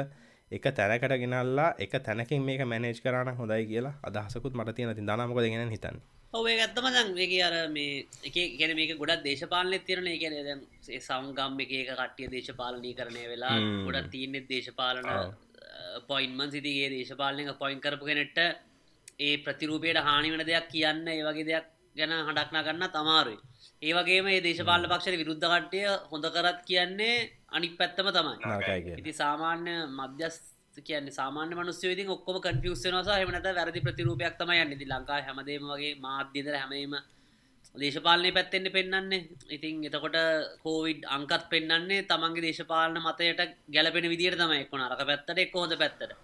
එක 0.51 0.65
තැනකට 0.72 1.13
ගෙනල්ලා 1.15 1.75
එක 1.80 1.94
තැනකින් 2.00 2.41
මේක 2.41 2.63
මැනේජ් 2.63 3.01
කරන 3.01 3.30
හොඳයි 3.34 3.68
කියලා 3.68 3.94
අදහසකුත් 4.03 4.53
මට 4.53 4.75
තියෙන 4.75 4.96
ති 4.96 5.01
දනමක 5.01 5.38
ගෙන 5.46 5.72
හිතන්න? 5.72 6.01
ඔේ 6.34 6.58
ඇත්තම 6.58 6.88
දන් 6.88 7.13
මේක 7.13 7.32
අර 7.41 7.56
මේ 7.70 8.08
එක 8.24 8.36
ගැන 8.60 8.75
මේක 8.75 8.98
ගොඩක් 8.98 9.24
දේශපාලන 9.24 9.77
තිරන 9.82 10.10
ගැන 10.15 10.36
දැන් 10.39 10.65
සෞගම් 11.01 11.62
එක 11.62 11.72
එක 11.74 11.89
කට්ටිය 11.91 12.32
දේශපාලනී 12.32 12.94
කරණය 12.94 13.24
වෙලා 13.27 13.56
ගොඩක් 13.86 14.12
තියනෙත් 14.12 14.50
දේශපාලන 14.50 15.08
පොයින්මන් 16.08 16.51
සිතිගේ 16.51 16.91
දේශපාලනක 16.91 17.56
පොයින් 17.58 17.80
කරපු 17.80 18.06
කෙනෙට්ට 18.06 18.70
ඒ 19.21 19.35
ප්‍රතිරූපයට 19.37 19.99
හානි 20.01 20.33
වෙන 20.33 20.43
දෙයක් 20.45 20.67
කියන්න 20.69 21.07
ඒ 21.09 21.21
වගේ 21.23 21.45
දෙයක් 21.45 21.65
ගැන 21.95 22.13
හඩක්නා 22.19 22.65
ගන්න 22.65 22.91
තමාරුයි 22.91 23.39
ඒ 23.81 23.93
වගේම 23.93 24.27
ඒ 24.27 24.41
දේශපාල 24.41 24.83
පක්ෂට 24.85 25.19
විරුද්ධ 25.19 25.45
කට්ටය 25.45 25.79
හොඳ 26.09 26.25
කරත් 26.27 26.59
කියන්නේ 26.65 27.13
අනික් 27.49 27.73
පැත්තම 27.79 28.09
තමයි. 28.09 28.35
ඉති 28.93 29.13
සාමාන්‍ය 29.13 29.73
මධ්‍යස් 29.91 30.35
කියන්නේ 30.79 31.13
සාමාන්‍ය 31.13 31.53
මනුස්්‍යයති 31.53 32.03
ඔක්කොම 32.07 32.37
කන්ෆියස්සනස 32.39 33.09
හමනත 33.13 33.47
වැරදි 33.51 33.81
ප්‍රතිරූපයක් 33.81 34.35
තමයි 34.37 34.59
යන්නති 34.65 34.85
ලංකා 34.85 35.19
හැමදේම 35.21 35.65
වගේ 35.71 35.95
මාධ්‍යදර 35.99 36.55
හැමීම 36.55 36.93
දේශපාලනය 37.75 38.31
පැත්තෙන්න්න 38.31 38.71
පෙන්න්නන්නේ 38.71 39.21
ඉතින් 39.49 39.81
එතකොට 39.83 40.17
කෝවිඩ් 40.63 41.09
අංකත් 41.09 41.49
පෙන්න්නේ 41.49 42.05
තමන්ගේ 42.05 42.45
දේශපාලන 42.47 42.99
මතයට 42.99 43.41
ගැලපෙන 43.69 44.11
විදිර 44.13 44.35
තමයි. 44.35 44.61
එක්ුණ 44.63 44.85
අරක 44.87 45.03
පැත්තට 45.03 45.43
එක් 45.45 45.55
හොඳ 45.55 45.75
පැත්තට 45.75 46.15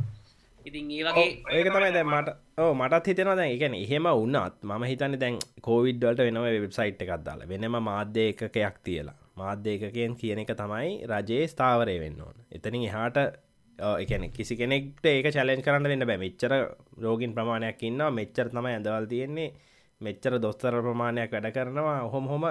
ඉතින් 0.67 0.91
ඒ 0.91 1.03
වගේ 1.07 1.27
ඒක 1.53 1.67
තමයි 1.69 1.91
දැ 1.95 2.05
මට 2.05 2.35
ඕ 2.57 2.71
මටත් 2.73 3.09
හිතෙනවා 3.09 3.37
දැන් 3.39 3.53
එකන 3.55 3.75
එහෙම 3.75 4.07
උන්නත් 4.13 4.65
ම 4.69 4.85
හිතන්න 4.91 5.17
දැන් 5.21 5.39
කෝවිඩ්වලට 5.67 6.23
වෙනම 6.25 6.39
වෙබ්සයිට් 6.57 7.03
එකක් 7.05 7.13
දාලා 7.25 7.49
වෙනම 7.51 7.77
මාධ්‍ය 7.89 8.23
එකකයක් 8.31 8.77
තියලා. 8.83 9.17
මාධ්‍ය 9.35 9.75
එකකෙන් 9.77 10.15
කියන 10.21 10.41
එක 10.43 10.53
තමයි 10.53 10.89
රජයේ 11.11 11.47
ස්ථාවරය 11.47 11.95
වෙන්න 11.99 12.21
ඕන. 12.21 12.37
එතනින් 12.51 12.87
එහාට 12.89 13.17
එකන 13.79 14.27
කිසි 14.31 14.55
කෙනෙක්ට 14.55 15.05
ඒක 15.05 15.29
චලෙන් 15.29 15.61
කරන්න 15.61 15.89
වෙන්න 15.91 16.07
බෑ. 16.09 16.17
මෙච්චර 16.17 16.53
රෝගින් 17.01 17.33
ප්‍රමාණයක් 17.33 17.83
ඉන්න 17.83 18.03
මෙච්චර 18.11 18.49
තමයි 18.49 18.73
ඇඳවල් 18.73 19.07
තියෙන්නේ. 19.07 19.53
මෙච්චර 20.01 20.39
දොස්තර 20.39 20.81
ප්‍රමාණයක් 20.81 21.31
වැඩ 21.31 21.53
කරනවා. 21.53 21.99
හොම 22.13 22.27
හොම 22.27 22.45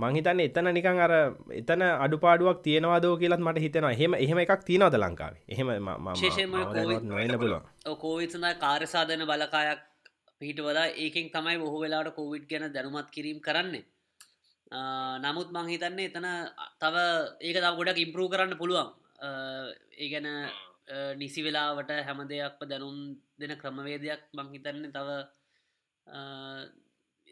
මංහිතන්න 0.00 0.40
එතන 0.40 0.68
නිකං 0.70 0.98
අර 0.98 1.12
එතන 1.52 1.82
අඩුපාඩුවක් 1.82 2.62
තියෙනවාදෝ 2.62 3.14
කියලත් 3.16 3.40
මට 3.40 3.58
හිතෙනවා. 3.58 3.92
හෙම 3.92 4.14
එහෙම 4.16 4.38
එකක් 4.38 4.64
තියනවද 4.64 4.96
ලංකාවේ? 4.96 5.42
එහෙම 5.48 5.68
නොන්න 7.06 7.38
පුළුව 7.38 7.94
කෝවිත්සඳ 7.96 8.46
කාර්යසාධන 8.58 9.24
බලකායක් 9.26 9.80
පිහිටවලා 10.40 10.86
ඒකෙන් 10.96 11.28
තමයි 11.30 11.58
බොහෝ 11.58 11.80
වෙලාට 11.80 12.14
කෝවිඩ් 12.14 12.46
ගැන 12.46 12.72
දැනුමත් 12.72 13.10
කිරීම් 13.10 13.40
කරන්නේ. 13.40 13.84
නමුත් 15.20 15.48
මංහිතන්නේ 15.50 16.06
එතන 16.06 16.26
තව 16.78 16.96
ඒක 17.40 17.56
තව 17.56 17.74
ගොඩක් 17.74 17.98
ඉම්පරූ 17.98 18.28
කරන්න 18.28 18.56
පුළුවන්. 18.56 18.88
ඒ 19.94 20.08
ගැන 20.08 20.28
නිසි 21.16 21.40
වෙලාවට 21.42 21.90
හැම 22.00 22.24
දෙයක්ම 22.26 22.62
දැනුම් 22.66 22.96
දෙන 23.38 23.52
ක්‍රමවේදයක් 23.56 24.22
මංහිතන්නේ 24.34 24.90
තව 24.90 25.08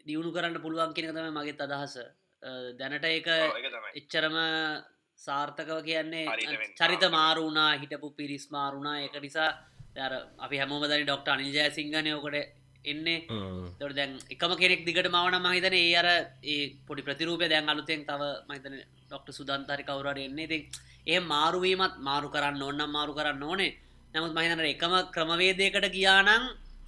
දියුණු 0.05 0.31
කරන්න 0.31 0.61
පුළුවන් 0.61 0.93
කෙනෙක 0.93 1.13
තම 1.13 1.33
මගේ 1.33 1.57
අදහස 1.59 1.95
දැනට 2.79 3.05
ඒක 3.05 3.27
එච්චරම 3.95 4.37
සාර්ථකව 5.19 5.79
කියන්නේ 5.83 6.25
චරිත 6.79 7.03
මාරුණා 7.11 7.71
හිටපු 7.81 8.15
පිරිස් 8.15 8.45
මාරුණා 8.51 9.01
එක 9.07 9.15
නිසා 9.21 9.49
දර 9.95 10.13
අපි 10.39 10.61
හැමෝමදනි 10.61 11.03
ඩොක්ට 11.03 11.27
අනිජය 11.27 11.69
සිංහනයෝකට 11.71 12.37
එන්නේ. 12.85 13.25
තොට 13.79 13.95
දැන් 13.95 14.11
එකම 14.29 14.53
කෙනෙක් 14.55 14.85
දිගට 14.85 15.09
මවන 15.09 15.35
මහිතන 15.45 15.75
ඒ 15.75 15.95
අර 15.95 16.07
ඒ 16.43 16.61
පොඩි 16.87 17.07
ප්‍රතිරූපය 17.07 17.49
දැන් 17.49 17.69
අලුතෙන් 17.69 18.05
තව 18.05 18.21
මහිතන 18.49 18.75
ඩොක්ට 19.07 19.29
සුදන්තරි 19.31 19.83
කවුරට 19.83 20.19
එන්නේ. 20.19 20.47
ති 20.47 20.57
ඒ 21.07 21.19
මාරුවීමත් 21.33 21.99
මාරු 21.99 22.29
කරන්න 22.29 22.61
ඕන්නම් 22.61 22.95
මාරු 22.97 23.13
කරන්න 23.13 23.43
ඕනේ. 23.43 23.75
නමුත් 24.13 24.33
මහිතන 24.33 24.65
එකම 24.73 24.93
ක්‍රමවේදයකට 25.15 25.91
ගියානං 25.91 26.29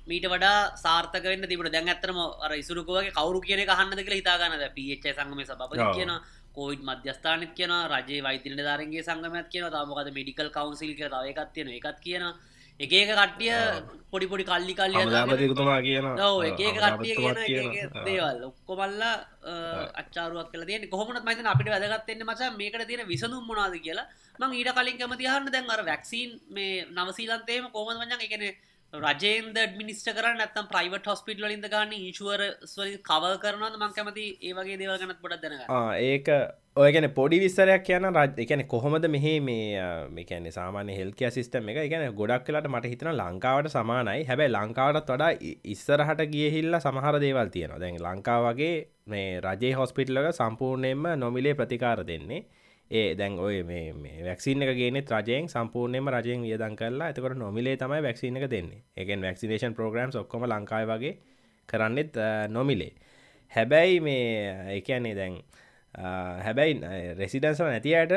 මීට 0.08 0.26
වඩා 0.26 0.76
සාර්ථක 0.76 1.24
වන්න 1.24 1.48
තිබට 1.48 1.72
දැන් 1.72 1.90
ඇතරම 1.90 2.20
අර 2.46 2.52
ඉසුරුකෝගේ 2.54 3.12
කවරු 3.12 3.42
කියන 3.42 3.64
කහන්නද 3.64 4.00
කියලා 4.00 4.22
හිතාගන්නද 4.22 4.64
පිච්ච 4.76 5.06
සංගම 5.10 5.42
සබ 5.44 5.62
කියන 5.98 6.14
කෝවිඩ් 6.56 6.82
මධ්‍යස්ථානත් 6.84 7.52
කියන 7.58 7.74
රජේ 7.88 8.22
වෛතින 8.22 8.56
ධරගේ 8.60 9.04
සංගමත් 9.04 9.50
කියන 9.50 9.68
තමකද 9.70 10.10
මෙඩිකල් 10.12 10.50
කවන්සිල් 10.50 10.96
කිය 10.96 11.08
තව 11.08 11.24
එකත් 11.34 11.54
තියෙන 11.54 11.70
එකත් 11.72 12.00
කියන 12.00 12.26
එක 12.80 12.90
කට්ටිය 12.90 13.54
පොඩි 14.12 14.28
පොඩි 14.28 14.44
කල්ලි 14.44 14.74
කල්ලි 14.74 15.06
ලාපතිතුමා 15.08 15.82
කියන 15.82 16.06
එක 16.62 16.78
කට්ටිය 16.78 17.16
දේවල්. 18.02 18.40
ඔක්කොමල්ලා 18.50 19.14
අච්චාරුවක් 20.02 20.50
කල 20.52 20.66
තිය 20.66 20.90
කොහමත් 20.90 21.22
මත 21.22 21.46
අපිට 21.46 21.70
වැදගත්තෙන්න 21.70 22.26
මච 22.26 22.42
මේකට 22.58 22.88
තියෙන 22.88 23.08
විසඳුම් 23.08 23.46
මොනාද 23.46 23.78
කියලා. 23.78 24.10
මං 24.40 24.58
ඊට 24.58 24.74
කලින් 24.74 24.98
කැමතිහන්න 24.98 25.54
දැන් 25.54 25.70
අර 25.70 25.86
වැක්සිීන් 25.86 26.32
මේ 26.50 26.86
නවසීලන්තේම 26.90 27.70
කොමද 27.70 28.02
වඥන් 28.02 28.28
එකන 28.28 28.44
රජේන්ද 28.94 29.56
ඩමිනිස්ට 29.56 30.10
කරන්න 30.16 30.42
ඇත්තම් 30.44 30.66
ප්‍රයිවට 30.72 31.06
හොස්පිටල 31.08 31.46
ලින්ද 31.48 31.64
ගන්න 31.66 31.94
ඉශුවර 32.10 32.42
කව 33.08 33.30
කරනද 33.44 33.78
මං 33.78 33.94
කැමති 33.96 34.26
ඒවගේ 34.42 34.76
දේවගනත් 34.82 35.22
පොඩක් 35.22 35.44
දෙන 35.44 35.56
ඒක 36.02 36.28
ඔයගැන 36.76 37.08
පොඩි 37.16 37.40
විස්සරයක් 37.40 37.86
කියන 37.88 38.10
රජ 38.10 38.44
එකන 38.44 38.66
කොහොමද 38.68 39.08
මෙහේ 39.16 39.40
මේ 39.42 39.86
මේකැන 40.12 40.52
සාමාන්‍ය 40.52 40.98
හෙල්කය 40.98 41.32
සිස්ටම 41.32 41.72
එක? 41.72 41.80
ගැන 41.94 42.06
ගොඩක් 42.14 42.44
කලට 42.46 42.68
මට 42.68 42.92
හිතන 42.94 43.14
ලංකාවට 43.14 43.72
සමානයි. 43.72 44.26
හැබැයි 44.26 44.56
ලංකාවටත් 44.58 45.14
වඩා 45.16 45.32
ඉස්සරහට 45.76 46.26
ගියහිල්ල 46.34 46.80
සමහර 46.80 47.20
දේවල් 47.24 47.54
තියෙනවා. 47.56 47.80
දැන් 47.80 48.02
ලංකාවගේ 48.02 48.76
මේ 49.08 49.40
රජේ 49.40 49.74
හොස්පිටලක 49.74 50.34
සම්පූර්ණයෙන්ම 50.34 51.08
නොමිලේ 51.18 51.56
ප්‍රතිකාර 51.56 52.04
දෙන්නේ. 52.12 52.44
ඒ 52.92 53.16
දැන් 53.16 53.40
ඔය 53.40 53.64
මේ 53.64 54.24
වැක්සින 54.26 54.62
එක 54.64 54.76
ගේ 54.76 54.92
රජයෙන් 54.92 55.48
සම්පූර්ණයම 55.54 56.10
රජයෙන් 56.16 56.42
වියදන් 56.44 56.76
කරලා 56.76 57.10
එතකට 57.12 57.38
නොමිලේ 57.40 57.78
තමයි 57.78 58.02
වැක්සින 58.04 58.38
එක 58.38 58.50
දෙන්නේ. 58.52 58.84
එකෙන් 58.98 59.22
වැක්සිනේෂන් 59.22 59.74
ප්‍රෝග්‍රම්ස් 59.78 60.16
ඔක්කොම 60.16 60.44
ලංකායි 60.44 60.88
වගේ 60.92 61.14
කරන්නෙත් 61.70 62.18
නොමිලේ. 62.50 62.92
හැබැයි 63.52 64.00
මේ 64.00 64.78
එකන්නේ 64.78 65.16
දැන් 65.16 65.38
හැබැයි 66.46 66.74
රෙසිඩන්සල 67.20 67.68
නැතියට 67.68 68.12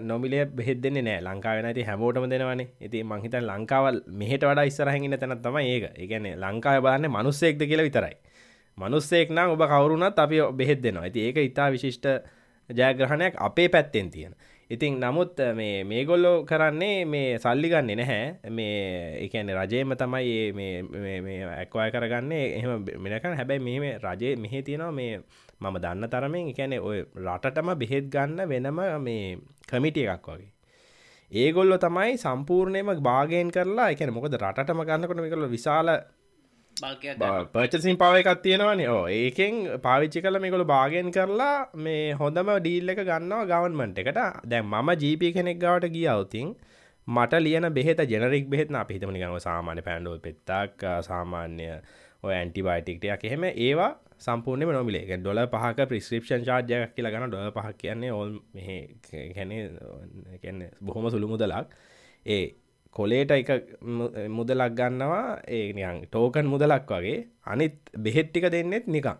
නොමිලේ 0.00 0.44
බෙහෙදන්නේ 0.58 1.02
නෑ 1.02 1.20
ලංකාව 1.20 1.62
නැති 1.62 1.86
හැමෝටම 1.88 2.26
දෙනවනේ. 2.32 2.68
ඉති 2.80 3.02
මංහිතන් 3.04 3.46
ලංකාවල් 3.50 4.00
මෙහට 4.20 4.44
වඩා 4.44 4.66
ඉස්සරහහින්න 4.70 5.18
තැනත් 5.18 5.42
තම 5.46 5.56
ඒක. 5.62 5.84
එකන 5.96 6.28
ලංකාව 6.44 6.82
බලන්න 6.84 7.08
මනුස්සෙක්ද 7.16 7.64
කියලා 7.70 7.88
විතරයි. 7.88 8.16
මනුස්සෙක් 8.78 9.32
නම් 9.36 9.56
ඔබ 9.56 9.64
කවරුණත් 9.72 10.18
අපි 10.18 10.44
බෙහෙත් 10.60 10.82
දෙනවා. 10.82 11.04
ඇති 11.08 11.26
ඒක 11.28 11.36
ඉතා 11.50 11.70
විශිෂ්ට 11.72 12.06
ජයග්‍රහණයක් 12.70 13.34
අපේ 13.38 13.68
පැත්තෙන් 13.68 14.10
තියෙන. 14.10 14.34
ඉතින් 14.70 15.00
නමුත් 15.00 15.38
මේ 15.54 15.84
මේගොල්ලෝ 15.84 16.44
කරන්නේ 16.44 17.04
මේ 17.04 17.38
සල්ලි 17.38 17.68
ගන්නේ 17.68 17.96
නැහැ. 17.96 18.50
මේ 18.50 19.24
එකන 19.24 19.50
රජයම 19.58 19.94
තමයි 20.02 20.52
මේ 20.52 21.38
ඇක්වාය 21.56 21.90
කරගන්නේ. 21.90 22.44
එහම 22.58 22.86
මෙනකන් 22.98 23.36
හැබැයි 23.36 23.80
මේ 23.80 23.98
රජය 23.98 24.36
මෙහෙ 24.36 24.62
තියෙනවා 24.62 24.92
මේ 24.92 25.18
මම 25.60 25.76
දන්න 25.84 26.08
තරමෙන් 26.08 26.52
එකැනෙ 26.52 26.78
ඔය 26.80 26.98
රටටම 27.26 27.74
බෙහෙත් 27.82 28.06
ගන්න 28.14 28.48
වෙනම 28.48 28.80
මේ 29.06 29.38
කමිටිය 29.68 30.06
එකක් 30.14 30.30
වගේ. 30.30 30.50
ඒගොල්ලො 31.32 31.76
තමයි 31.78 32.16
සම්පූර්ණයම 32.18 32.88
භාගයෙන් 33.08 33.50
කරලා 33.50 33.90
එකන 33.94 34.14
මොකද 34.14 34.38
රටම 34.38 34.80
ගන්නකොට 34.88 35.20
මේකළ 35.20 35.50
විශාල 35.56 35.90
පර්චසින් 37.54 38.00
පව 38.02 38.22
එකක් 38.22 38.42
තියෙනවනේ 38.44 38.88
ඕ 38.88 39.04
ඒකෙන් 39.10 39.54
පාවිච්චි 39.86 40.24
කල 40.24 40.40
මේකොළ 40.44 40.66
භාගෙන් 40.72 41.08
කරලා 41.16 41.54
මේ 41.86 42.02
හොඳම 42.14 42.50
ඩීල් 42.56 42.92
එක 42.94 43.00
ගන්නවා 43.10 43.48
ගවන්මන්ට 43.52 44.02
එකට. 44.02 44.20
දැන් 44.50 44.66
මම 44.66 44.90
ජීපි 45.02 45.32
කෙනෙක් 45.32 45.58
ගවට 45.64 45.94
ගිය 45.96 46.06
අවතින් 46.08 46.52
මට 47.08 47.42
ලියන 47.46 47.66
බෙහෙත 47.74 48.00
ජෙනරික් 48.12 48.46
බෙහෙත්න 48.48 48.78
අපිහිතමනි 48.82 49.24
ගව 49.24 49.40
සාමාන්‍ය 49.40 49.82
පැන්ඩුව 49.82 50.20
පෙත්තක් 50.20 50.86
සාමාන්‍ය 51.02 51.66
ඔය 52.22 52.34
ඇන්ටිබයිටික්ටයක් 52.34 53.24
එහෙම 53.24 53.44
ඒවා 53.46 53.92
සම්පූර්ණය 54.18 54.66
නොමිලේ. 54.70 55.16
ඩොල 55.16 55.40
පහක 55.46 55.88
ප්‍රිස්ක්‍රපෂන් 55.88 56.42
චාර්ජයක් 56.44 56.94
කියලා 56.96 57.12
ගන 57.14 57.30
ඩොල 57.30 57.52
පහක් 57.56 57.76
කියන්නේ 57.82 58.12
ඔල් 58.12 58.34
මෙ 58.54 59.60
බොහොම 60.82 61.10
සුළු 61.10 61.28
මුදලක්. 61.28 61.66
ඒ 62.26 62.44
කොලේට 62.96 63.30
එක 63.30 63.50
මුදලක් 64.28 64.72
ගන්නවා. 64.78 65.26
ඒනියන් 65.48 66.06
ටෝකන් 66.06 66.46
මුදලක් 66.46 66.90
වගේ. 66.90 67.18
අනිත් 67.46 67.76
බෙහෙට්ටික 67.98 68.50
දෙන්නෙත් 68.50 68.86
නිකං 68.86 69.18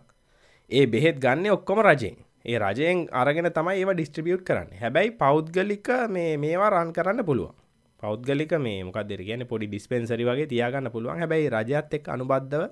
ඒ 0.71 0.85
බෙහෙත් 0.87 1.17
ගන්න 1.19 1.51
ඔක්කොම 1.51 1.79
රජයෙන් 1.83 2.15
ඒ 2.45 2.59
රජයෙන් 2.59 3.07
අරගෙන 3.21 3.49
තමයි 3.57 3.79
ඒව 3.79 3.89
ඩිස්ට්‍රිබියුට් 3.93 4.43
කරන්න. 4.47 4.69
හැබැයි 4.81 5.17
පෞද්ගලික 5.23 5.89
මේ 6.09 6.37
මේවා 6.37 6.69
රන් 6.69 6.93
කරන්න 6.97 7.25
පුළුවන්. 7.25 7.55
පෞද්ගලික 8.03 8.53
මේ 8.59 8.83
මොකක් 8.83 9.01
දෙර 9.09 9.21
කියන 9.27 9.45
පොඩි 9.51 9.67
ඩිස්පෙන්සරි 9.67 10.25
වගේ 10.25 10.47
තියාගන්න 10.53 10.91
පුළුවන්. 10.93 11.19
හැබැයි 11.21 11.51
රජත් 11.55 11.93
එක් 11.97 12.07
අනුබද්ධව 12.15 12.63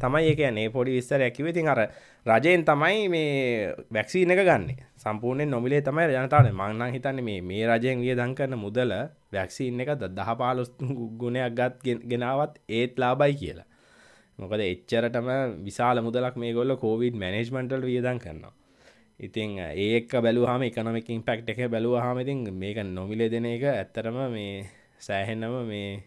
තමයි 0.00 0.22
ඒ 0.24 0.34
කියන්නේ. 0.34 0.68
පොඩි 0.68 0.96
විස්තර 0.96 1.20
ඇකිව 1.20 1.46
ඉතින් 1.46 1.68
අර 1.68 1.80
රජයෙන් 2.26 2.64
තමයි 2.64 3.08
මේ 3.08 3.72
වැක්සීන 3.90 4.30
එක 4.30 4.40
ගන්න. 4.40 4.66
සම්පූර්ණයෙන් 4.96 5.50
නොමිලේ 5.50 5.80
තමයි 5.82 6.08
ජනතාවන 6.08 6.52
මංනම් 6.52 6.92
හිතන්න 6.92 7.22
මේ 7.22 7.40
මේ 7.42 7.64
රජයෙන් 7.66 8.00
විය 8.00 8.14
දං 8.14 8.34
කරන 8.34 8.56
මුදල 8.56 8.92
වැක්සීන් 9.32 9.80
එක 9.80 9.94
දහ 9.98 10.30
පාලොස් 10.36 10.70
ගුණයක් 11.20 11.54
ගත් 11.54 11.98
ගෙනාවත් 12.04 12.60
ඒත් 12.70 12.98
ලාබයි 12.98 13.34
කියලා. 13.34 13.66
මොකද 14.38 14.60
එච්චරටම 14.62 15.28
විශාල 15.64 16.02
මුදලක් 16.02 16.36
මේ 16.36 16.52
ගොල්ල 16.52 16.76
කෝවිඩ් 16.76 17.14
මැනේජ්මන්ටල් 17.16 17.82
වියදන් 17.82 18.18
කරනවා. 18.18 18.54
ඉතින් 19.20 19.58
ඒක 19.58 20.12
බැලුහම 20.18 20.62
එකනොමික 20.62 21.08
ඉම්පෙක්් 21.08 21.48
එක 21.48 21.70
බැලුවහම 21.70 22.18
ඉතින් 22.20 22.44
මේක 22.54 22.78
නොමිලේ 22.88 23.30
දෙන 23.30 23.46
එක 23.46 23.64
ඇත්තරම 23.64 24.18
මේ 24.30 24.68
සෑහෙන්නම 24.98 25.54
මේ 25.64 26.04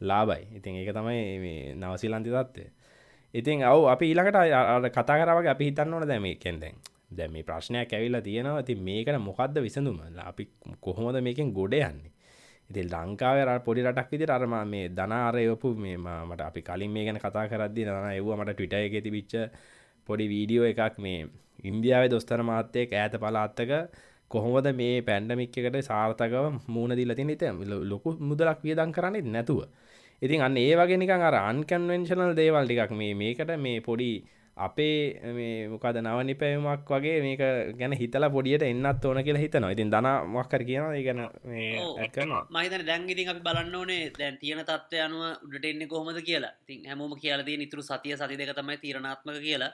ලාබයි 0.00 0.58
ඉතින් 0.58 0.76
ඒක 0.76 0.94
තමයි 0.94 1.38
මේ 1.38 1.74
නවසිලන්ති 1.74 2.30
තත්වේ 2.30 2.70
ඉතින් 3.34 3.62
අව් 3.64 3.88
අපි 3.88 4.04
ඊළඟට 4.06 4.92
කතා 4.92 5.16
කරවගේ 5.18 5.52
අපි 5.54 5.64
හිතන්න 5.64 5.94
ඕන 5.94 6.06
දැම 6.06 6.26
කෙන්දැන් 6.36 6.76
දැම 7.10 7.32
මේ 7.32 7.42
ප්‍රශ්නයක් 7.42 7.92
ඇවිල්ලා 7.92 8.20
තියෙනවා. 8.20 8.62
ති 8.62 8.74
මේකන 8.78 9.20
මොකක්ද 9.20 9.56
විසඳුම? 9.58 10.00
අපි 10.22 10.48
කොහොමද 10.80 11.16
මේකෙන් 11.20 11.52
ගොඩ 11.52 11.74
යන්නේ? 11.74 12.12
ඉති 12.70 12.82
ලංකාව 12.84 13.62
පොඩි 13.64 13.82
රටක් 13.82 14.10
විදි 14.12 14.26
අරම 14.28 14.54
මේ 14.66 14.88
ධනාරයපු 14.90 15.68
මේ 15.76 15.96
මට 15.96 16.40
අපි 16.40 16.60
කලින් 16.62 16.90
මේ 16.90 17.04
ගැන 17.04 17.18
කතා 17.18 17.44
කරදදි 17.48 17.86
නන 17.86 18.08
එව්ව 18.12 18.30
මට 18.36 18.54
ටවිට 18.54 18.74
එක 18.78 18.96
තිබිච්ච 19.04 19.34
පොඩි 20.08 20.24
වීඩියෝ 20.28 20.66
එකක් 20.66 20.96
මේ 20.98 21.20
ඉන්දියාව 21.62 22.04
දොස්තර 22.08 22.40
මාත්‍යයක් 22.42 22.92
ඈත 22.94 23.14
පලාත්තක 23.16 23.72
කොහොමද 24.30 24.68
මේ 24.74 24.96
පැන්ඩමික්කට 25.02 25.78
සාර්ථකව 25.82 26.44
මූුණ 26.68 26.96
දිලතින් 26.96 27.32
හිත 27.32 27.44
ලොකු 27.84 28.16
මුදලක් 28.20 28.60
වියදන් 28.64 28.92
කරන්නේ 28.92 29.28
නැතුව. 29.28 29.60
ඉතින් 30.22 30.40
අන්න 30.40 30.56
ඒ 30.58 30.74
වගේ 30.74 30.96
නිකන් 30.96 31.22
අර 31.22 31.34
අන්කන්වෙන්ශනල් 31.40 32.32
දේවල් 32.34 32.64
ටිකක් 32.64 32.94
මේ 32.94 33.14
මේකට 33.14 33.50
මේ 33.58 33.80
පොඩි 33.80 34.12
අපේ 34.56 35.18
මේ 35.32 35.68
මොකද 35.68 35.96
නවනි 35.98 36.34
පැවමක් 36.34 36.86
වගේ 36.86 37.20
මේක 37.20 37.42
ගැන 37.74 37.92
හිතලා 37.92 38.30
පොඩියට 38.30 38.62
එන්නත් 38.62 39.04
ඕන 39.04 39.18
කියලා 39.18 39.42
හිතනවා. 39.42 39.70
ඉතින් 39.70 39.90
දනමක්කර 39.90 40.62
කියනවා 40.64 40.94
ඒ 40.94 41.02
ගැන 41.02 41.20
කරනවා 42.08 42.42
මහිතන 42.50 42.84
දැන්ගිතින් 42.86 43.30
අපි 43.30 43.40
බලන්න 43.40 43.74
ඕනේ 43.74 44.12
දැන් 44.12 44.38
තියෙන 44.38 44.60
තත්වය 44.62 45.00
අනුව 45.00 45.24
උඩට 45.44 45.64
එන්නේ 45.64 45.88
කොහොමද 45.88 46.20
කියලා. 46.20 46.52
ඉතින් 46.62 46.86
හැමෝම 46.88 47.14
කියලදී 47.16 47.56
නිතුරු 47.56 47.82
සතිය 47.82 48.14
සති 48.14 48.36
දෙක 48.36 48.52
තමයි 48.52 48.76
තීරණාත්මක 48.76 49.40
කියලා. 49.40 49.72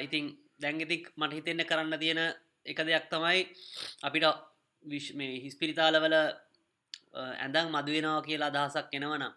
ඉතින් 0.00 0.24
දැංගිතික් 0.60 1.10
මට 1.16 1.32
හිතෙන්න 1.32 1.64
කරන්න 1.64 1.98
තියෙන 1.98 2.20
එක 2.66 2.78
දෙයක් 2.80 3.08
තමයි 3.08 3.40
අපිට 4.02 4.26
විශ් 4.84 5.10
මේ 5.14 5.40
හිස්පිරිතාලවල 5.40 6.16
ඇඳං 7.34 7.66
මදුවෙනවා 7.68 8.22
කියලා 8.22 8.52
අදහසක් 8.52 8.94
එනවනම් 8.94 9.34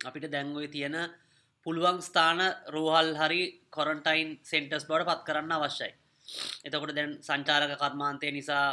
අපිට 0.00 0.30
දැන්ගොයි 0.30 0.68
තියෙන 0.68 0.96
පුළුවන් 1.66 1.98
ස්ථාන 2.00 2.40
රෝහල් 2.68 3.10
හරි 3.14 3.42
කොරන්ටයින් 3.70 4.28
සෙන්ටස් 4.42 4.86
බවට 4.88 5.08
පත් 5.08 5.26
කරන්න 5.26 5.52
අවශ්‍යයි. 5.52 5.92
එතකොට 6.64 6.94
දැන් 6.94 7.10
සංචාරක 7.20 7.72
කර්මාන්තය 7.76 8.30
නිසා 8.30 8.66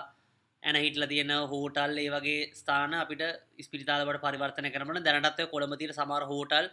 ඇන 0.63 0.77
හිටල 0.77 1.05
තියෙන 1.05 1.31
හෝටල් 1.51 1.97
ඒ 1.97 2.09
වගේ 2.09 2.49
ස්ථාන 2.53 2.93
අපිට 2.95 3.23
ස්පිරිතාලට 3.59 4.21
පරිවර්තන 4.21 4.69
කරන 4.73 5.03
දැනටත්ව 5.03 5.49
කොළමතිර 5.53 5.91
සමර 5.93 6.23
හෝටල් 6.31 6.67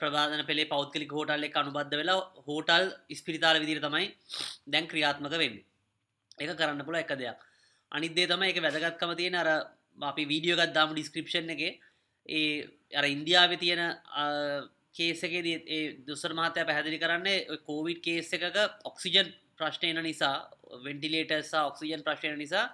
ප්‍රවාධන 0.00 0.44
පෙළේ 0.44 0.70
පෞද්ගලි 0.74 1.08
හෝටල් 1.08 1.48
එක 1.48 1.56
අනුබද්ධ 1.56 1.96
වෙලා 2.00 2.20
හෝටල් 2.46 2.86
ස්පිරිතාල 3.12 3.60
විදිර 3.62 3.80
තමයි 3.80 4.06
දැන් 4.66 4.86
ක්‍රියාත්මක 4.86 5.34
වෙන්න. 5.34 5.56
එක 6.38 6.50
කරන්න 6.52 6.84
පුළ 6.84 7.00
එක 7.00 7.12
දෙයක්. 7.14 7.40
අනිදේ 7.92 8.26
තම 8.26 8.42
එක 8.42 8.58
වැදගත්කම 8.58 9.16
තියෙන 9.16 9.40
අර 9.42 9.48
අපි 10.02 10.22
වීඩියෝගත් 10.26 10.76
දාම 10.76 10.92
ඩිස්ක්‍රපෂන් 10.92 11.52
එක. 11.56 11.80
ඒ 12.26 12.68
අර 12.92 13.04
ඉන්දියාව 13.06 13.56
තියෙන 13.58 13.82
කේසකේ 14.92 15.96
දුසර 16.06 16.32
මාතය 16.32 16.60
පැහැදිලි 16.62 16.98
කරන්නේ 16.98 17.58
කෝවිඩ් 17.60 18.00
කේස 18.00 18.32
එකක 18.32 18.58
ඔක්සිජන් 18.84 19.32
ප්‍රශ්නයන 19.56 20.02
නිසා 20.02 20.36
වෙන්ටිලේටසා 20.84 21.66
ඔක්සිජන් 21.66 22.02
ප්‍රශ්නය 22.02 22.36
නිසා 22.36 22.66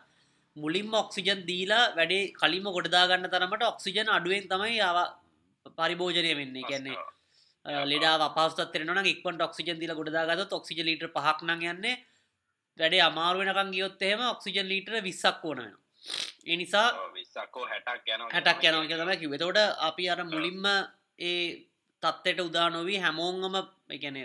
මුලින්ම 0.56 0.92
ඔක්සිජන් 0.94 1.46
දීලා 1.46 1.84
වැඩේ 1.96 2.32
කලින්ම 2.32 2.66
ගොඩදාගන්න 2.68 3.28
තරමට 3.28 3.64
ඔක්සිජන් 3.64 4.08
අඩුවෙන් 4.08 4.48
තමයි 4.48 4.76
යාව 4.76 4.98
පරිභෝජනය 5.76 6.32
වෙන්නේ. 6.34 6.64
කියන්නේ 6.64 6.98
ලෙඩා 7.84 8.28
පස්සතරන 8.30 9.06
එක්ට 9.06 9.42
ඔක්සිජන් 9.42 9.78
දිල 9.78 9.94
ගොඩදාගත 9.94 10.52
ඔක්සිජ 10.52 10.80
ලීට 10.80 11.04
පහක්න 11.08 11.50
යන්නේ 11.64 11.96
වැඩේ 12.78 13.02
අමාරුවෙනකන් 13.02 13.72
ගියොත්තහෙම 13.72 14.20
ඔක්සිජන් 14.26 14.68
ලීටර 14.68 15.02
විස්සක් 15.02 15.44
ඕනන 15.44 15.72
එනිසා 16.46 16.88
හැටක් 18.32 18.64
යනව 18.64 18.86
කියතම 18.88 19.12
කිව 19.20 19.32
තෝට 19.36 19.58
අපි 19.80 20.08
අර 20.08 20.20
මුලින්ම 20.24 20.64
ඒ 21.20 21.66
තත්වට 22.02 22.40
උදා 22.40 22.68
නොවී 22.70 22.98
හැමෝංගම 22.98 23.56
එකන 23.90 24.16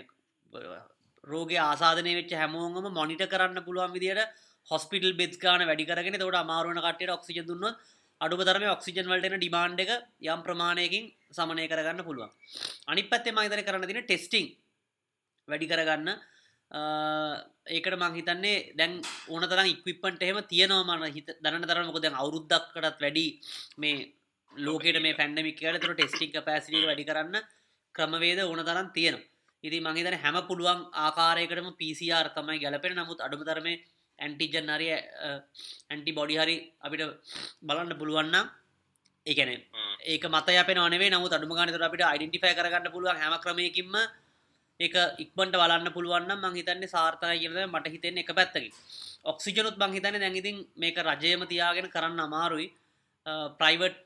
රෝග 1.24 1.50
ආසාධනය 1.60 2.14
වෙච් 2.14 2.32
හැමෝංගම 2.32 2.88
මොනිට 2.92 3.24
කරන්න 3.26 3.60
පුළුවන් 3.62 3.92
විදිට 3.92 4.20
හොස්පිටල් 4.68 5.12
බෙස්කාන 5.14 5.62
වැඩි 5.62 5.84
කරගෙන 5.84 6.14
තවට 6.14 6.36
අමාරුවන 6.36 6.80
කටට 6.80 7.10
ඔක්සිජ 7.10 7.42
දුන්න 7.42 7.66
අඩුව 8.20 8.40
තරම 8.42 8.64
ඔක්සිජන් 8.68 9.10
වලටන 9.10 9.36
ඩිමාන්්ඩ 9.36 9.80
එක 9.80 9.90
යම් 10.26 10.40
ප්‍රමාණයකින් 10.42 11.04
සමනය 11.30 11.66
කරගන්න 11.68 12.00
පුළුවන්. 12.02 12.30
අනි 12.88 13.02
පත්තේ 13.04 13.32
මහිතන 13.32 13.66
කරන්න 13.66 13.88
තින 13.90 14.00
ටෙස්ටිං 14.02 14.46
වැඩි 15.48 15.68
කරගන්න 15.68 16.08
ඒකට 16.70 17.96
මං 17.96 18.14
හිතන්නේ 18.14 18.74
දැන් 18.74 19.00
ඕන 19.28 19.44
තරම් 19.44 19.66
ඉක්විප්පන්ට 19.66 20.22
එහෙම 20.22 20.42
තියෙනවා 20.44 20.96
මන 20.96 21.12
හිත 21.12 21.30
දරන්න 21.38 21.64
තරම 21.64 21.86
මොකද 21.86 22.06
අවුරුද්දක්කටත් 22.12 23.00
වැඩි 23.00 23.26
මේ 23.78 24.12
ලෝකෙට 24.52 25.00
මේ 25.00 25.14
පැන්ඩමිකට 25.14 25.80
තුර 25.80 25.94
ටෙස්ටික් 25.94 26.34
පැසිට 26.42 26.84
වැඩි 26.84 27.04
කරන්න 27.04 27.36
ක්‍රමවේද 27.94 28.40
ඕන 28.40 28.62
තරම් 28.62 28.90
තියෙන 28.92 29.16
ඉති 29.64 29.80
මංහිතන 29.80 30.16
හැම 30.16 30.36
පුළුවන් 30.44 30.80
ආකාරයකටම 30.96 31.70
පිසිR 31.74 32.26
තමයි 32.30 32.58
ගැලපෙන. 32.58 32.94
නමුත් 32.94 33.20
අඩුම 33.20 33.42
තරම 33.42 33.66
ඇන්ටිජන් 34.18 34.68
හරි 34.68 34.88
ඇන්ටි 35.90 36.12
බොඩි 36.12 36.36
හරි 36.36 36.56
අපිට 36.80 37.02
බලන්න 37.62 37.94
පුළුවන්න 37.94 38.36
ඒකන 39.26 39.50
ඒක 40.04 40.24
මත 40.26 40.48
අප 40.56 40.70
නේ 40.92 41.10
නමුත් 41.10 41.32
අඩුම 41.32 41.52
ගනතර 41.52 41.82
අපිට 41.82 42.04
අයිඩටිෆය 42.04 42.54
කරගන්න 42.54 42.92
පුළුවන් 42.92 43.18
හැම 43.18 43.34
ක්‍රමයකින්ම 43.38 43.94
එක 44.80 44.94
ඉක්මට 45.18 45.54
බලන්න 45.56 45.92
පුළුවන්න 45.92 46.32
මංහිතන්නේ 46.38 46.88
සාර්ථය 46.88 47.36
කියද 47.42 47.60
මට 47.66 47.92
හිතෙන් 47.94 48.18
එක 48.22 48.32
පැත්තකි 48.38 48.70
ඔක්සිජනුත් 49.24 49.78
බංහිතන 49.78 50.18
දැඟඉතින් 50.22 50.58
මේක 50.76 50.98
රජයම 51.02 51.46
තියාගෙන 51.52 51.88
කරන්න 51.94 52.20
අමාරුයි. 52.20 52.68
ප්‍රයිවට් 53.60 53.96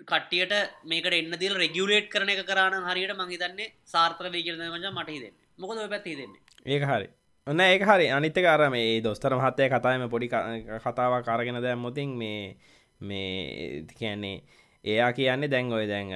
කට්ටියට 0.00 0.52
මේකට 0.84 1.16
එන්න 1.18 1.34
දිල් 1.40 1.54
රෙගියලේට් 1.54 2.12
කරන 2.12 2.34
එක 2.34 2.44
කරන්න 2.44 2.86
හරියට 2.88 3.16
මංහිතන්නේ 3.16 3.72
සාර්ථක 3.84 4.28
වේගරන 4.28 4.62
මජ 4.68 4.86
මට 4.90 5.08
හිතෙන්නේ. 5.16 5.44
මොකද 5.58 5.82
පැත්ති 5.88 6.16
දෙන්නේ 6.20 6.40
ඒක 6.66 6.84
හරි. 6.84 7.08
ඔන්න 7.46 7.60
ඒක 7.60 7.82
හරි. 7.82 8.06
අනිත්තක 8.10 8.46
අර 8.46 8.68
මේ 8.70 9.00
දොස්තර 9.00 9.34
මහත්තය 9.34 9.68
කතායම 9.72 10.08
පොඩි 10.10 10.28
කතාව 10.28 11.22
කාරගෙන 11.24 11.62
දැ 11.64 11.76
මුතින් 11.76 12.16
මේ 12.22 12.56
මේ 13.00 13.84
කියන්නේ 13.98 14.36
එයා 14.84 15.12
කියන්නේ 15.16 15.50
දැන් 15.50 15.68
ඔය 15.72 15.84
දැන් 15.86 16.08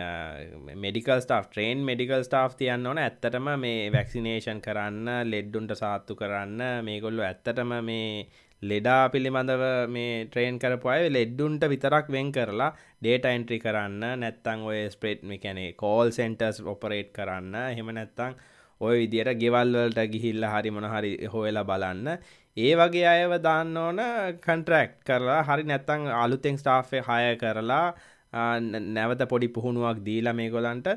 medical 0.84 1.20
staff 1.24 1.42
train 1.44 1.84
medical 1.88 2.22
staff 2.26 2.48
තියන්න 2.60 2.86
ඕන. 2.86 2.98
ඇත්තටම 2.98 3.50
මේ 3.64 3.92
වැක්සිනේෂන් 3.94 4.60
කරන්න 4.64 5.10
ලෙඩ්ඩුන්ට 5.30 5.74
සාත්තු 5.82 6.16
කරන්න 6.20 6.82
මේගොල්ලු 6.88 7.22
ඇත්තටම 7.22 7.74
මේ 7.88 8.26
ලෙඩා 8.62 9.02
පිළිබඳව 9.14 9.62
මේ 9.96 10.24
ට්‍රේන් 10.26 10.58
කරපු 10.58 10.90
අය 10.94 11.06
ලෙඩ්ඩුන්ට 11.16 11.68
විතරක් 11.72 12.10
වෙන් 12.14 12.32
කරලා 12.32 12.72
ඩේට 13.02 13.28
එන්ට්‍රි 13.30 13.58
කරන්න 13.64 14.02
නැත්තං 14.24 14.66
ඔය 14.70 14.82
ස්ප්‍රේට් 14.94 15.22
මිකැනේ 15.32 15.70
කෝල් 15.84 16.10
සෙන්ටර්ස් 16.18 16.58
ඔපරේට් 16.74 17.12
කරන්න. 17.18 17.54
හෙම 17.78 17.94
නැත්තං 18.00 18.34
ඔය 18.80 18.96
විදියට 19.02 19.38
ගෙවල්වලට 19.44 20.02
ගිහිල්ල 20.16 20.48
හරි 20.54 20.74
මොනහරි 20.74 21.12
හොයලා 21.36 21.64
බලන්න. 21.70 22.18
ඒ 22.56 22.74
වගේ 22.82 23.06
අයව 23.14 23.38
දාන්න 23.46 23.76
ඕන 23.76 24.02
කන්ට්‍රක්් 24.42 24.98
කරලා 25.06 25.40
හරි 25.44 25.70
නැත්තං 25.70 26.10
අලුතෙන් 26.24 26.58
ස්ටාෆය 26.58 27.06
හය 27.08 27.32
කරලා 27.44 27.86
නැවත 28.32 29.22
පොඩි 29.28 29.48
පුහුණුවක් 29.48 30.04
දීලා 30.04 30.34
මේ 30.34 30.50
ගොලන්ට 30.50 30.88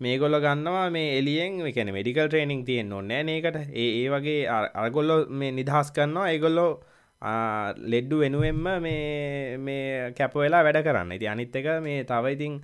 මේගොල්ල 0.00 0.36
ගන්නවා 0.40 0.90
මේ 0.90 1.18
එලියෙන් 1.18 1.60
එකන 1.62 1.92
මෙඩිකල් 1.92 2.28
ට්‍රේනිින් 2.28 2.64
තියෙන් 2.64 2.92
ඔන්නෑ 2.92 3.24
ඒකට. 3.28 3.56
ඒ 3.72 3.88
ඒ 3.98 4.08
වගේ 4.10 4.48
අරගොල්ලො 4.76 5.16
මේ 5.30 5.52
නිදහස් 5.52 5.92
කරන්නවා 5.92 6.30
ඒගොල්ලෝ 6.30 6.70
ලෙඩ්ඩු 7.84 8.18
වෙනුවෙන්ම 8.18 8.62
මේ 8.80 9.58
මේ 9.58 10.12
කැප 10.12 10.34
වෙලා 10.36 10.64
වැඩ 10.64 10.82
කරන්න. 10.82 11.12
ඉති 11.12 11.28
අනිත් 11.28 11.56
එක 11.56 11.68
මේ 11.80 12.04
තව 12.04 12.34
ඉතින් 12.36 12.60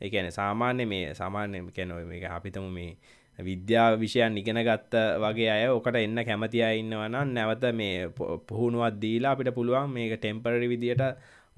එකන 0.00 0.30
සාමාන්‍ය 0.30 0.86
මේ 0.86 1.14
සාමාන්‍ය 1.14 1.62
කැනො 1.70 2.00
මේ 2.04 2.24
අපිතම 2.28 2.68
මේ 2.70 2.96
විද්‍යා 3.38 3.88
විෂයන් 3.96 4.38
ඉගෙන 4.38 4.58
ගත්ත 4.58 4.94
වගේ 5.18 5.50
අය 5.50 5.66
ඕකට 5.68 5.96
එන්න 5.96 6.24
කැමති 6.24 6.62
අය 6.62 6.80
ඉන්නවනම් 6.80 7.34
නැවත 7.34 7.64
මේ 7.72 8.08
පුහුණුවත් 8.48 8.96
දීලා 9.00 9.32
අපිට 9.32 9.54
පුළුවන් 9.54 9.90
මේක 9.90 10.16
ටෙම්පරරි 10.16 10.68
විදියට 10.68 11.04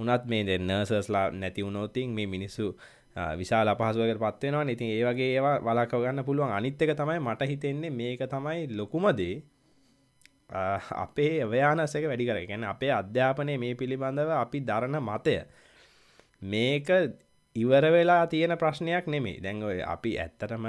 උනත් 0.00 0.24
මේ 0.26 0.42
දෙන්නර්සස්ලා 0.44 1.26
නැති 1.32 1.62
වුණෝතින් 1.62 2.10
මේ 2.10 2.26
මිනිස්සු 2.26 2.66
විශාල 3.36 3.68
අපහසුවකට 3.68 4.20
පත්වෙනවා 4.20 4.66
ඉතින් 4.68 4.90
ඒ 4.90 5.04
වගේ 5.04 5.30
ඒවා 5.30 5.56
වලකව 5.60 6.02
ගන්න 6.02 6.24
පුළුවන්. 6.24 6.52
අනිත් 6.52 6.82
එක 6.82 6.92
තමයි 6.96 7.20
මට 7.20 7.42
හිතෙන්නේ 7.44 7.90
මේක 7.92 8.20
තමයි 8.26 8.60
ලොකුමදේ 8.72 9.34
අපේ 10.96 11.42
අවයානසක 11.42 12.04
වැඩි 12.04 12.26
කර 12.26 12.38
ගැන 12.44 12.64
අපේ 12.64 12.92
අධ්‍යාපනය 12.92 13.58
මේ 13.58 13.74
පිළිබඳව 13.74 14.30
අපි 14.34 14.58
දරණ 14.62 14.96
මතය. 15.00 15.34
මේක 16.42 16.88
ඉවර 17.56 17.84
වෙලා 17.88 18.26
තියෙන 18.26 18.54
ප්‍රශ්නයක් 18.54 19.06
නෙමේ 19.06 19.38
දැන් 19.38 19.62
ඔය 19.62 19.78
අපි 19.84 20.10
ඇත්තටම 20.16 20.64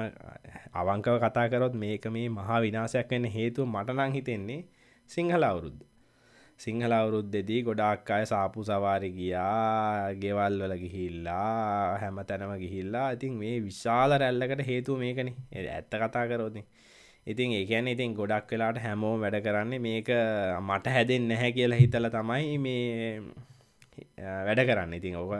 අවංකව 0.73 1.17
කතා 1.19 1.49
කරොත් 1.49 1.73
මේක 1.75 2.05
මේ 2.07 2.27
මහා 2.29 2.59
විනාසයක් 2.59 3.07
වෙන්න 3.09 3.25
හේතුව 3.27 3.67
මටනං 3.67 4.11
හිතෙන්නේ 4.11 4.65
සිංහල 5.09 5.43
අවුරුද්ද. 5.43 5.90
සිංහල 6.63 6.93
අවුරුද්දෙදී 6.99 7.61
ගොඩාක් 7.67 8.09
අය 8.17 8.25
සාපු 8.31 8.59
සවාරි 8.69 9.09
ගියා 9.19 10.13
ගෙවල් 10.23 10.55
වල 10.63 10.73
ගිහිල්ලා 10.83 11.97
හැම 12.01 12.17
තැනම 12.29 12.53
ගිහිල්ලා. 12.63 13.07
ඉතින් 13.15 13.33
මේ 13.41 13.55
විශාල 13.67 14.11
රැල්ලකට 14.21 14.61
හේතුව 14.69 14.97
මේකනේ. 15.03 15.35
ඇත්ත 15.75 15.93
කතා 16.03 16.25
කරෝතින් 16.31 16.65
ඉතින් 17.27 17.49
ඒකැන 17.53 17.87
ඉතින් 17.87 18.13
ගොඩක් 18.19 18.51
වෙලාට 18.51 18.77
හැමෝම 18.85 19.17
වැඩ 19.23 19.37
කරන්නේ 19.45 19.79
මේක 19.79 20.09
මට 20.67 20.93
හැදෙන් 20.95 21.27
නැහැ 21.31 21.51
කියලා 21.57 21.81
හිතල 21.83 22.07
තමයි 22.15 22.57
මේ 22.57 23.21
වැඩ 24.47 24.61
කරන්න. 24.69 24.93
ඉතින් 24.99 25.15
ඕක 25.21 25.33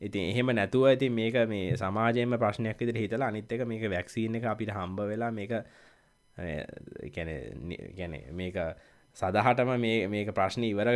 ඉතින් 0.00 0.24
එහෙම 0.30 0.48
නැතුව 0.58 0.84
ඇති 0.90 1.08
මේක 1.10 1.36
මේ 1.48 1.76
සමාජයම 1.82 2.36
ප්‍රශ්නයක් 2.42 2.78
විදිර 2.80 2.98
හිතලා 3.02 3.28
අනිත් 3.32 3.52
එක 3.52 3.64
මේක 3.66 3.84
වැක්සිීන 3.94 4.36
එක 4.38 4.44
අපිට 4.52 4.74
හම්බ 4.76 4.98
වෙලා 5.10 5.30
මේක 5.30 5.52
ගැන 7.14 8.12
මේක 8.40 8.56
සදහටම 9.16 9.68
මේක 10.10 10.30
ප්‍රශ්න 10.30 10.64
ඉවර 10.64 10.88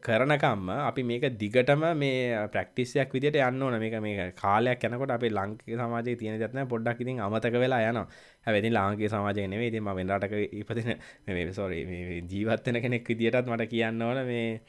කරනකම්ම 0.00 0.70
අපි 0.80 1.02
මේක 1.04 1.24
දිගටම 1.38 1.84
මේ 1.94 2.48
ප්‍රක්ටිස්යක් 2.48 3.12
විදිට 3.12 3.38
යන්න 3.38 3.62
ඕන. 3.62 3.78
මේක 3.78 3.94
මේ 4.00 4.32
කාලයක් 4.34 4.82
යනකොට 4.82 5.10
අපේ 5.10 5.30
ලංකේ 5.30 5.76
සමාජය 5.76 6.16
තියෙන 6.16 6.40
දත්න 6.40 6.66
පොඩ්ඩක් 6.66 7.00
ඉතින් 7.00 7.20
අමතක 7.20 7.54
වෙලා 7.56 7.80
යන 7.86 8.02
හැවෙති 8.46 8.70
ලාංගේ 8.70 9.08
සමාජය 9.08 9.46
නෙවේ 9.46 9.70
ඉතින් 9.70 9.82
ම 9.82 9.94
වෙන්රටක 9.94 10.34
ඉපතින 10.52 10.92
මේ 11.28 11.52
සොරි 11.52 11.80
ජීවත්වන 12.26 12.80
කෙනෙක් 12.80 13.08
විදිටත් 13.10 13.46
මට 13.46 13.68
කියන්න 13.68 14.02
ඕන 14.02 14.24
මේ 14.26 14.60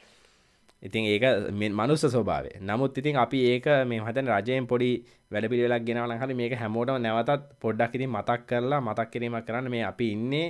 ඉතින් 0.83 1.05
ඒක 1.07 1.23
මනුස්ස 1.71 2.05
ස්වභාවේ 2.07 2.61
නමුත් 2.61 2.97
ඉතින් 2.97 3.17
අපි 3.17 3.39
ඒක 3.49 3.65
මේ 3.85 3.99
හතන 3.99 4.29
රජයෙන් 4.29 4.67
පොඩි 4.67 4.91
වැඩ 5.31 5.49
පිළිවෙලක් 5.49 5.83
ගෙනවන 5.83 6.19
හරි 6.19 6.33
මේක 6.35 6.53
හැමෝටම 6.55 6.97
නැවතත් 6.99 7.49
පොඩ්ඩක් 7.59 7.95
ඉතින් 7.95 8.11
මතක් 8.11 8.45
කරලා 8.45 8.81
මතක් 8.81 9.09
කිරීමක් 9.09 9.45
කරන්න 9.47 9.69
මේ 9.69 9.83
අපි 9.83 10.07
ඉන්නේ 10.11 10.47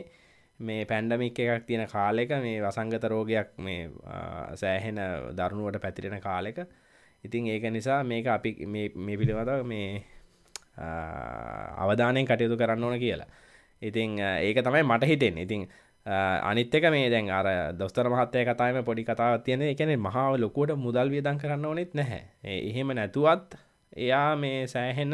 මේ 0.61 0.85
පැන්ඩමික් 0.85 1.39
එකක් 1.39 1.65
තියෙන 1.65 1.87
කාලෙක 1.87 2.29
මේ 2.41 2.61
වසංගත 2.61 3.03
රෝගයක් 3.05 3.49
මේ 3.59 3.89
සෑහෙන 4.55 4.99
දරුණුවට 5.33 5.81
පැතිරෙන 5.81 6.21
කාලෙක. 6.21 6.57
ඉතින් 7.23 7.47
ඒක 7.47 7.63
නිසා 7.69 8.03
මේක 8.03 8.27
අපි 8.27 8.65
මේ 8.65 8.89
පිළිබඳ 9.17 9.63
මේ 9.65 10.03
අවධානයෙන් 11.77 12.25
කටයුතු 12.25 12.57
කරන්න 12.57 12.83
ඕන 12.83 12.99
කියලා. 12.99 13.29
ඉතින් 13.81 14.19
ඒක 14.19 14.57
තමයි 14.59 14.83
මට 14.83 15.03
හිතෙන් 15.05 15.37
ඉතින් 15.37 15.67
අනිත්තක 16.43 16.85
මේ 16.89 17.09
දැන් 17.09 17.29
අර 17.29 17.47
දොස්තර 17.73 18.09
මහත්තය 18.09 18.45
කතාම 18.45 18.83
පොඩි 18.83 19.03
කතාව 19.03 19.43
තියෙන 19.43 19.61
එකන 19.63 19.93
මහාව 19.99 20.37
ලොකුවට 20.37 20.77
මුදල් 20.77 21.09
වියදන් 21.09 21.37
කරන්න 21.37 21.65
ඕනෙත් 21.65 21.93
නැහැ. 21.93 22.23
එහෙම 22.43 22.87
නැතුවත් 22.89 23.57
එයා 23.97 24.35
මේ 24.35 24.67
සෑහෙන 24.67 25.13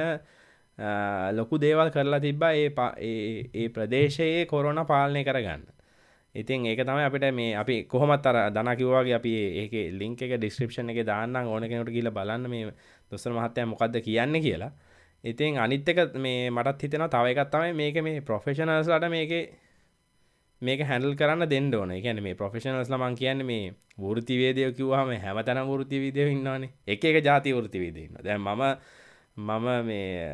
ලොකු 1.33 1.57
දේවල් 1.57 1.89
කරලා 1.89 2.19
තිබ්බා 2.19 2.53
ඒ 2.53 3.49
ඒ 3.53 3.67
ප්‍රදේශයේ 3.69 4.45
කොරෝන 4.45 4.85
පාලනය 4.85 5.23
කරගන්න. 5.23 5.63
ඉතින් 6.35 6.65
ඒක 6.65 6.79
තමයි 6.79 7.03
අපිට 7.03 7.33
මේ 7.33 7.55
අපි 7.55 7.83
කොහොමත් 7.85 8.25
අර 8.25 8.51
දනකිවවාගේ 8.51 9.15
අපි 9.15 9.33
ඒක 9.61 9.73
ලිංක 9.93 10.21
එක 10.21 10.37
ඩිස්ක්‍රපෂන් 10.37 10.89
එක 10.89 11.05
දාන්න 11.05 11.35
ඕන 11.35 11.63
කෙනට 11.67 11.89
කියල 11.89 12.11
බලන්න 12.11 12.49
මේ 12.49 12.73
දොස්තර 13.11 13.31
මහත්තය 13.31 13.65
මොකක්ද 13.65 13.97
කියන්න 14.01 14.41
කියලා. 14.41 14.71
ඉතින් 15.23 15.57
අනිත්තක 15.57 16.13
මේ 16.15 16.49
මටත් 16.49 16.81
හිතෙන 16.81 17.09
තව 17.09 17.33
එකත් 17.33 17.49
තමයි 17.51 17.73
මේක 17.73 17.97
මේ 18.03 18.21
ප්‍රොෆෙෂනල්ස්ලට 18.21 19.09
මේක 19.09 19.33
මේක 20.61 20.81
හැඩල් 20.81 21.15
කරන්න 21.15 21.49
දෙන්න 21.49 21.73
ඕන. 21.73 21.89
ගැන 22.03 22.21
මේ 22.21 22.35
ප්‍රොෆෙෂනල්ස් 22.35 22.89
ලමන් 22.89 23.15
කියන්න 23.15 23.45
මේ 23.45 23.73
වෘතිවේදය 23.97 24.69
කිවහම 24.73 25.09
හැම 25.17 25.41
තැන 25.43 25.63
වෘති 25.65 25.97
විදය 25.99 26.29
ඉන්නවානේ. 26.29 26.69
එක 26.87 27.03
එක 27.03 27.23
ජාති 27.23 27.53
වෘති 27.53 27.79
විදන්න 27.79 28.21
දැ 28.23 28.37
මම 28.37 28.63
මම 29.37 29.67
මේ 29.85 30.27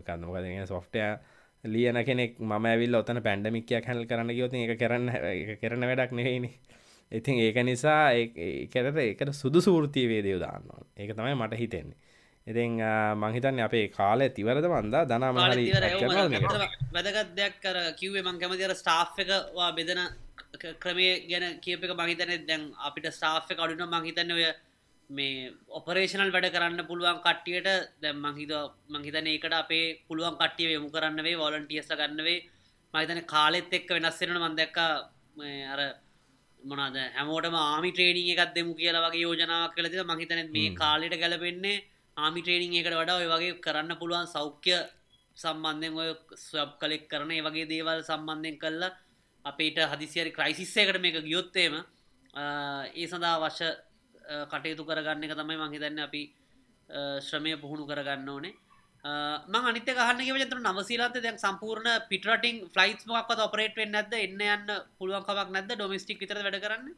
කන්නමකද 0.00 0.68
සොෆ්ටය 0.68 1.00
ලියන 1.64 1.98
කෙනෙක් 2.04 2.38
ම 2.40 2.52
ඇවිල් 2.52 2.94
ඔතන 2.94 3.20
පැන්ඩමික්කයක් 3.22 3.86
හැල් 3.86 4.04
කරන්න 4.06 4.30
ගයොති 4.30 4.64
එක 4.64 4.78
කරන්න 4.78 5.08
කරන 5.60 5.82
වැඩක් 5.82 6.12
නෙවෙයිනි. 6.12 6.50
ඉතින් 7.12 7.38
ඒක 7.40 7.56
නිසා 7.64 8.12
ඒකරට 8.12 8.98
එකට 9.02 9.32
සුදු 9.34 9.60
සූෘතිවේදය 9.60 10.34
දාන්නවා 10.38 10.82
ඒක 10.96 11.10
තමයි 11.12 11.34
මට 11.34 11.54
හිතෙන්නේ. 11.56 11.96
ඉතින් 12.46 12.76
මංහිතන්න 13.16 13.60
අපේ 13.60 13.88
කාලය 13.90 14.28
තිවරද 14.30 14.66
වන්දා 14.66 15.04
දනම 15.06 15.36
වැදගත් 16.92 17.30
දෙයක් 17.34 17.56
කර 17.62 17.78
කිව්වේ 17.96 18.22
මං 18.22 18.38
කැමතිර 18.38 18.74
ස්ටාෆ් 18.74 19.16
එකවා 19.18 19.70
බෙදන 19.72 20.00
ක්‍රමේ 20.76 21.14
ගැන 21.30 21.58
කියප 21.60 21.80
එක 21.82 21.96
මහිතන 21.96 22.32
දැන් 22.46 22.68
අපිට 22.80 23.08
ස්ටාෆ් 23.10 23.48
කඩුන 23.50 23.88
මංහිතන්න 23.88 24.36
ඔය 24.36 24.44
මේ 25.10 25.52
ඔපරේෂනල් 25.70 26.30
වැඩ 26.30 26.48
කරන්න 26.50 26.86
පුළුවන් 26.86 27.20
කට්ටියට 27.20 27.68
දැම් 28.00 28.16
මංහිත 28.18 28.52
මංහිතන 28.88 29.26
ඒකට 29.26 29.54
අපේ 29.54 29.86
පුළුවන් 30.06 30.36
කට්ටිය 30.36 30.74
යමු 30.74 30.88
කරන්නවේ 30.90 31.36
වොලන්ටියස 31.36 31.88
ගන්නවේ 31.90 32.44
මහිතන 32.94 33.20
කාලෙත් 33.26 33.72
එක්ක 33.72 33.90
වෙනස්සෙනන 33.90 34.38
මන්දැක්ක 34.38 34.78
අර 35.68 35.80
මොනද 36.62 36.96
හැමෝටම 37.12 37.56
ආමි 37.56 37.90
ට්‍රේනිං 37.90 38.32
එකත් 38.34 38.54
දෙමු 38.54 38.74
කියලා 38.74 39.04
වගේ 39.04 39.22
යෝජනාවක් 39.22 39.74
කලතිද 39.74 40.02
මහිතන 40.04 40.42
මේ 40.50 40.74
කාලෙට 40.74 41.16
ගැලපෙන්නේ 41.16 41.82
ආමි 42.16 42.40
ට්‍රේනිං 42.40 42.74
එකට 42.74 42.94
වඩා 42.94 43.16
ඔය 43.16 43.28
වගේ 43.28 43.60
කරන්න 43.60 44.00
පුළුවන් 44.00 44.26
සෞඛ්‍ය 44.26 44.76
සම්බන්ධයෙන් 45.36 45.94
ඔය 45.94 46.10
ස්වබ් 46.38 46.70
කලෙක් 46.80 47.08
කරන 47.08 47.30
ඒ 47.30 47.42
වගේ 47.42 47.66
දේවල් 47.66 48.00
සම්බන්ධයෙන් 48.02 48.58
කල්ලා 48.58 48.96
අපේට 49.44 49.78
හදිසිරි 49.92 50.30
ක්‍රයිසිස්සයකට 50.32 50.98
මේක 50.98 51.18
ගියොත්තේම 51.22 51.74
ඒ 52.94 53.06
සඳහා 53.06 53.36
වශ්‍ය 53.42 53.68
කටයුතු 54.52 54.84
කරගන්න 54.88 55.24
එක 55.28 55.34
තමයි 55.40 55.56
මහිතන්න 55.62 56.04
අපි 56.08 56.22
ශ්‍රමය 57.26 57.56
පුහුණු 57.62 57.84
කරගන්න 57.90 58.28
ඕනේ. 58.34 58.54
මං 59.52 59.66
අනිත 59.70 59.88
ගහන්න 59.88 60.20
ජතර 60.26 60.60
නවසිලාත 60.66 61.16
දැන් 61.24 61.38
සම්පූර්ණ 61.44 61.88
පිටරටින් 62.10 62.60
ෆලයිස් 62.74 63.02
මොක්ද 63.10 63.40
ඔපරේට් 63.46 63.76
වෙන්න 63.80 63.92
නැද 63.96 64.14
එන්න 64.20 64.44
යන්න 64.46 64.70
පුළුවන්කවක් 64.98 65.50
නැද 65.56 65.72
ඩොමිස්ටික් 65.72 66.22
විතර 66.24 66.40
වැඩ 66.46 66.60
කරන්න? 66.64 66.94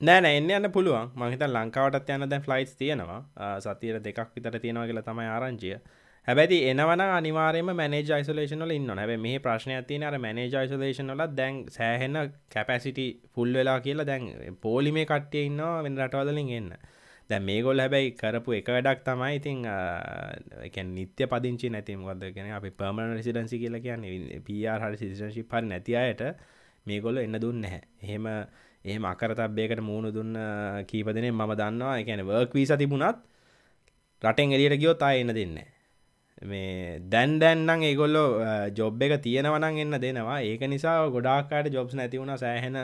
නෑන 0.00 0.26
එන්න 0.30 0.50
යන්න 0.56 0.70
පුළුවන්. 0.76 1.10
මහිත 1.20 1.42
ලංකාවටත් 1.48 2.10
යන්න 2.16 2.28
දැන් 2.30 2.44
ෆ්ලයිස් 2.46 2.74
තියෙනවා. 2.80 3.20
සතියට 3.66 4.02
දෙකක් 4.06 4.30
විතර 4.36 4.58
තියෙනවා 4.64 4.86
කියලා 4.90 5.06
තමයි 5.08 5.28
ආරංචිය. 5.34 5.78
හැබැති 6.28 6.56
එනවන 6.64 7.02
අනිවාරම 7.02 7.68
මනජ 7.72 8.08
යිසලේෂනල 8.10 8.72
ඉන්න 8.72 8.90
හැබ 8.92 9.10
මේ 9.20 9.38
ප්‍රශ්නය 9.38 9.74
තින 9.82 10.02
අර 10.02 10.14
මනජ 10.16 10.54
යිසලේෂනල 10.54 11.20
දැන් 11.32 11.58
සෑහෙන්න 11.70 12.18
කැපැසිටි 12.50 13.04
ෆුල් 13.34 13.52
වෙලා 13.52 13.76
කියලා 13.80 14.06
දැන් 14.06 14.56
පෝලිමේ 14.60 15.04
කට්ටිය 15.04 15.44
ඉන්නවා 15.44 15.84
වෙන 15.84 15.98
රටවදලින් 15.98 16.50
එන්න. 16.50 16.72
දැ 17.30 17.40
මේගොල් 17.40 17.78
හැබැයි 17.78 18.10
කරපු 18.14 18.56
එක 18.58 18.68
වැඩක් 18.68 19.04
තමයි 19.06 19.36
ඉතිං 19.36 19.60
එක 20.64 20.80
නිත්‍ය 20.88 21.28
පදිංචි 21.28 21.70
නැතිම 21.70 22.02
ගොද 22.02 22.26
කියෙන 22.28 22.50
අපි 22.52 22.72
පර්මණ 22.72 23.14
රසිඩන්සි 23.14 23.62
කියලා 23.62 23.80
කියන්නේ. 23.80 24.40
පර් 24.40 24.82
හරි 24.82 25.00
සිසිශි 25.02 25.42
පරි 25.44 25.66
නැති 25.66 25.96
අයට 25.96 26.24
මේගොල්ල 26.86 27.22
එන්න 27.22 27.38
දුන්න 27.38 27.62
නැහැ. 27.62 27.82
එහෙම 28.02 28.26
ඒ 28.84 28.98
අකරතබ්බයකට 29.04 29.80
මූුණු 29.82 30.10
දුන්න 30.10 30.34
කීපදනෙ 30.90 31.30
ම 31.30 31.46
දන්නවා. 31.54 31.94
එකැන 31.96 32.26
වර්ක් 32.26 32.52
වීස 32.52 32.76
තිබුණත් 32.76 33.24
රටෙන් 34.22 34.52
එලියට 34.52 34.78
ගියොත් 34.80 35.02
අය 35.04 35.22
එන්න 35.22 35.34
දෙන්නේ 35.34 35.75
මේ 36.42 37.00
දැන් 37.02 37.38
දැන්නම් 37.38 37.82
ඒගොල්ලෝ 37.82 38.28
ජොබ් 38.70 39.02
එක 39.02 39.22
තියෙනවනන් 39.22 39.78
එන්න 39.78 40.00
දෙනවා. 40.00 40.40
ඒක 40.42 40.60
නිසා 40.68 41.08
ගොඩාක්කාට 41.10 41.72
ජොබ්ස් 41.72 41.94
නැතිවුණ 41.94 42.36
සෑහෙන 42.36 42.76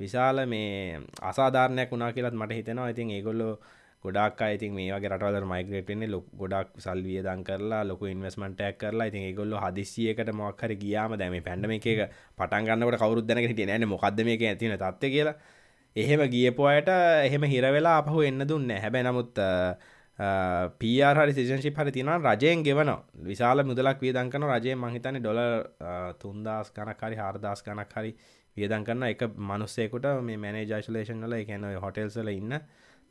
විශාල 0.00 0.46
මේ 0.46 1.00
අසාධාරණයක් 1.22 1.90
වුණා 1.90 2.12
කියලත් 2.12 2.34
මට 2.34 2.52
හිතෙනවා. 2.52 2.88
ඉතින් 2.88 3.10
ඒගොල්ලෝ 3.10 3.58
ගොඩක් 4.04 4.40
ඉතින් 4.48 4.72
මේ 4.72 4.88
වගේ 4.90 5.08
රටවල 5.08 5.44
මයිග්‍රේටන්නේ 5.44 6.08
ලොක් 6.08 6.26
ගොඩක් 6.34 6.68
සල්විය 6.78 7.20
දන් 7.22 7.44
කරලා 7.44 7.82
ලොක 7.84 8.02
ඉන්වස්මටයක් 8.04 8.78
කරලා. 8.78 9.06
ඉතින් 9.06 9.22
ඒගොල්ල 9.22 9.52
හදිසියකට 9.56 10.32
මොක්හර 10.32 10.72
ගියාම 10.76 11.18
දැම 11.18 11.36
පැඩම 11.42 11.72
එක 11.72 11.86
පටන් 12.38 12.64
ගන්නට 12.64 12.98
කවරුත් 12.98 13.26
දැනක 13.26 13.50
හිටිය 13.50 13.66
නෑන 13.66 13.88
මොකක්ද 13.88 14.24
මේක 14.24 14.42
ඇතින 14.42 14.72
තත්ත 14.74 15.02
කියලා. 15.06 15.36
එහෙම 15.96 16.20
ගියපුයට 16.26 16.88
එහෙම 17.26 17.42
හිරවෙලා 17.44 17.96
අපහු 17.98 18.22
එන්න 18.22 18.48
දුන්න 18.48 18.70
හැබැ 18.76 19.02
නමුත් 19.02 19.34
පරහරි 20.18 21.32
සිෂන්ශි 21.32 21.70
හරි 21.72 21.92
තින 21.92 22.08
රජයෙන් 22.08 22.62
ගෙවන 22.62 22.90
විශාල 23.22 23.62
මුදලක් 23.62 24.00
වියදංකන 24.00 24.42
රජය 24.44 24.74
මහිතන 24.76 25.18
ඩොල 25.18 25.40
තුන්දස් 26.18 26.72
ගනක්හරි 26.72 27.16
හාරදස් 27.16 27.62
ගනක් 27.62 27.92
හරි 27.94 28.14
වියදන් 28.56 28.84
කරන්න 28.84 29.04
එක 29.04 29.22
මනුස්සේකුට 29.42 30.08
මේ 30.22 30.36
මැනේ 30.36 30.64
ජයිශලේෂන් 30.64 31.22
වල 31.22 31.34
එකන 31.34 31.68
හොටෙල්සල 31.76 32.28
ඉන්න 32.30 32.58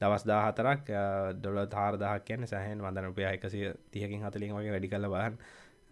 දවස් 0.02 0.26
දාහතරක් 0.26 0.91
ඩොල 1.36 1.63
තාරදහක් 1.67 2.26
කියන 2.26 2.43
සැහන් 2.46 2.82
වදන 2.82 3.06
රුපය 3.06 3.24
එකසිය 3.26 3.72
තියකින් 3.89 4.22
හතලින් 4.22 4.54
වගේ 4.54 4.72
වැඩි 4.72 4.89
කල 4.89 5.08
බහන් 5.08 5.39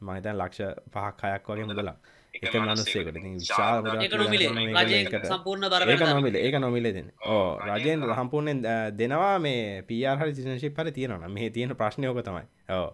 මහිතන් 0.01 0.35
ලක්ෂ 0.35 0.83
පහක් 0.91 1.21
හයක් 1.25 1.49
වගේ 1.49 1.65
මුදලක්. 1.65 1.97
එක 2.37 2.55
මනුස්සේකට 2.57 3.17
විශාල 3.17 3.83
සම්පූර්ණ 5.25 5.65
ඒක 5.87 6.05
නොමිල. 6.05 6.35
ඒක 6.37 6.57
නොමිල 6.59 6.87
දෙන්න. 6.91 7.11
ඕ 7.25 7.59
රජයෙන් 7.69 8.07
හම්පූර්ණයෙන් 8.11 8.63
දෙනවා 8.93 9.35
මේ 9.39 9.83
පියහරි 9.83 10.31
සිෂිප් 10.35 10.77
හරි 10.77 10.91
තියෙනවා 10.91 11.29
මේ 11.29 11.49
තියෙන 11.49 11.75
ප්‍රශ්නයෝක 11.75 12.21
තමයි. 12.21 12.45
ඕ 12.71 12.89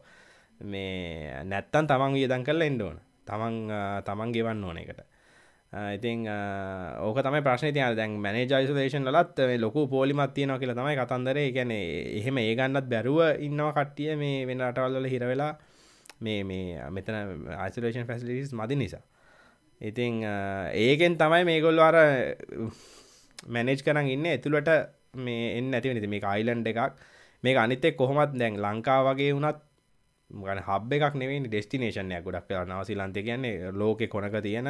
මේ 0.66 1.44
නැත්තන් 1.46 1.88
තමන් 1.88 2.14
වියදන් 2.14 2.44
කරලා 2.44 2.68
එන්ඩෝන 2.68 3.00
තමන් 3.26 3.58
තමන් 4.06 4.32
ගෙවන්න 4.32 4.64
ඕන 4.64 4.78
එකට. 4.78 5.02
ඉතින් 5.72 6.28
ඕක 7.00 7.18
තම 7.20 7.38
ප්‍රශ්න 7.42 7.72
තිය 7.72 7.96
දැන් 7.96 8.20
මැනේ 8.20 8.46
ජයිසලේෂන් 8.46 9.08
ලත් 9.08 9.50
ලොකු 9.58 9.88
පෝලිමත් 9.88 10.34
තියනවා 10.34 10.60
කියලා 10.60 10.78
තමයි 10.78 10.96
කතන්දරේ. 10.98 11.50
ගැන 11.52 11.72
එහෙම 11.72 12.38
ඒ 12.38 12.56
ගන්නත් 12.56 12.88
බැරුව 12.88 13.20
ඉන්නවා 13.40 13.74
කට්ටිය 13.74 14.16
මේ 14.18 14.46
වෙන 14.46 14.62
අටවල්ල 14.62 15.08
හිරවෙලා 15.08 15.54
මේ 16.22 16.44
මේ 16.44 16.90
මෙතන 16.92 17.16
අයිසලේෂන් 17.58 18.06
ෆැසිලිස් 18.06 18.54
මදි 18.54 18.76
නිසා 18.76 19.02
ඉතිං 19.82 20.22
ඒකෙන් 20.24 21.18
තමයි 21.18 21.44
මේගොල්ල 21.44 21.80
අර 21.80 21.98
මැනෙජ් 23.48 23.82
කරන්න 23.86 24.08
ඉන්න. 24.08 24.26
ඇතුළට 24.28 24.70
මේ 25.18 25.58
එන්න 25.58 25.74
ඇති 25.74 25.94
නිති 25.94 26.08
මේ 26.08 26.22
අයිලන්් 26.26 26.64
එකක්. 26.66 26.94
මේ 27.44 27.58
අනිතෙක් 27.58 27.98
කොහොමත් 27.98 28.38
දැන් 28.38 28.62
ලංකා 28.62 29.00
වගේ 29.08 29.34
වුණත් 29.34 29.60
ගන 30.32 30.62
හබ් 30.68 30.92
එකක් 30.94 31.16
නෙවෙයි 31.16 31.44
ඩෙස්ටිනේෂන්ය 31.48 32.22
ගොඩක් 32.22 32.48
කලා 32.48 32.66
නවසිලන්තය 32.66 33.24
කියන්නේ 33.24 33.72
ලෝකෙ 33.74 34.08
කොනක 34.08 34.38
තියෙන 34.44 34.70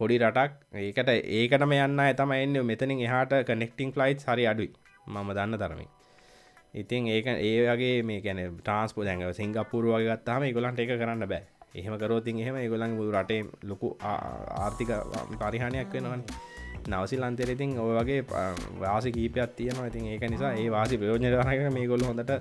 පොඩි 0.00 0.18
රටක්. 0.18 0.52
ඒකට 0.76 1.10
ඒකටම 1.38 1.72
යන්න 1.78 2.00
ඇතම 2.00 2.32
එන්න. 2.32 2.56
මෙතනින් 2.64 3.00
එහාට 3.00 3.34
කනෙක්ටිං 3.48 3.92
ෆ්ලයිට් 3.92 4.26
හරි 4.26 4.46
අඩුයි. 4.46 4.70
මම 5.06 5.28
දන්න 5.34 5.58
තරමින්. 5.58 5.90
ඉතින් 6.74 7.06
ඒක 7.08 7.26
ඒගේ 7.26 8.02
මේ 8.02 8.20
කැන 8.20 8.40
ට්‍රන්ස්පෝ 8.58 9.04
දැඟ 9.04 9.26
සිංගපුරුව 9.34 9.94
වගේ 9.94 10.16
ගත්තාම 10.16 10.48
ගොලන්ට 10.52 10.80
එක 10.80 10.94
කරන්න 10.94 11.28
බෑ. 11.28 11.55
එහෙම 11.76 11.94
කරෝතින් 11.98 12.42
එහෙම 12.42 12.56
ඒගොලන් 12.56 12.96
බුදු 12.98 13.10
රටේ 13.12 13.40
ලොකු 13.64 13.88
ආර්ථික 14.04 14.92
පරිහානයක් 15.40 15.96
වෙනවන. 15.96 16.22
නවසිල් 16.88 17.22
අන්තරෙතින් 17.22 17.70
ඔය 17.78 17.92
වගේ 17.98 18.20
වාසි 18.80 19.10
කීපයක් 19.12 19.56
තියෙනවා. 19.58 19.88
ඉතින් 19.90 20.06
ඒක 20.06 20.24
නිසා 20.30 20.52
ඒ 20.54 20.68
වාසි 20.70 21.00
ප්‍රයෝජනරක 21.00 21.74
මේ 21.76 21.86
ගොල්ල 21.86 22.06
හොඳට 22.10 22.32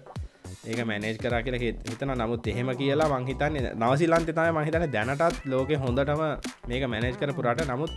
ඒක 0.65 0.79
මැනේජ් 0.83 1.17
කර 1.17 1.35
කියල 1.43 1.57
හිතන 1.61 2.13
නමුත් 2.13 2.47
එහෙම 2.47 2.69
කියලා 2.73 3.09
මංහිතන්නේ 3.15 3.73
නවසිල්ලන්ත 3.75 4.29
තම 4.31 4.59
මහිතන 4.59 4.85
දැනටත් 4.95 5.41
ලෝක 5.45 5.71
හොඳටම 5.83 6.23
මේක 6.69 6.85
මැනේජ් 6.87 7.17
කර 7.21 7.33
පුරට 7.33 7.65
නමුත් 7.65 7.91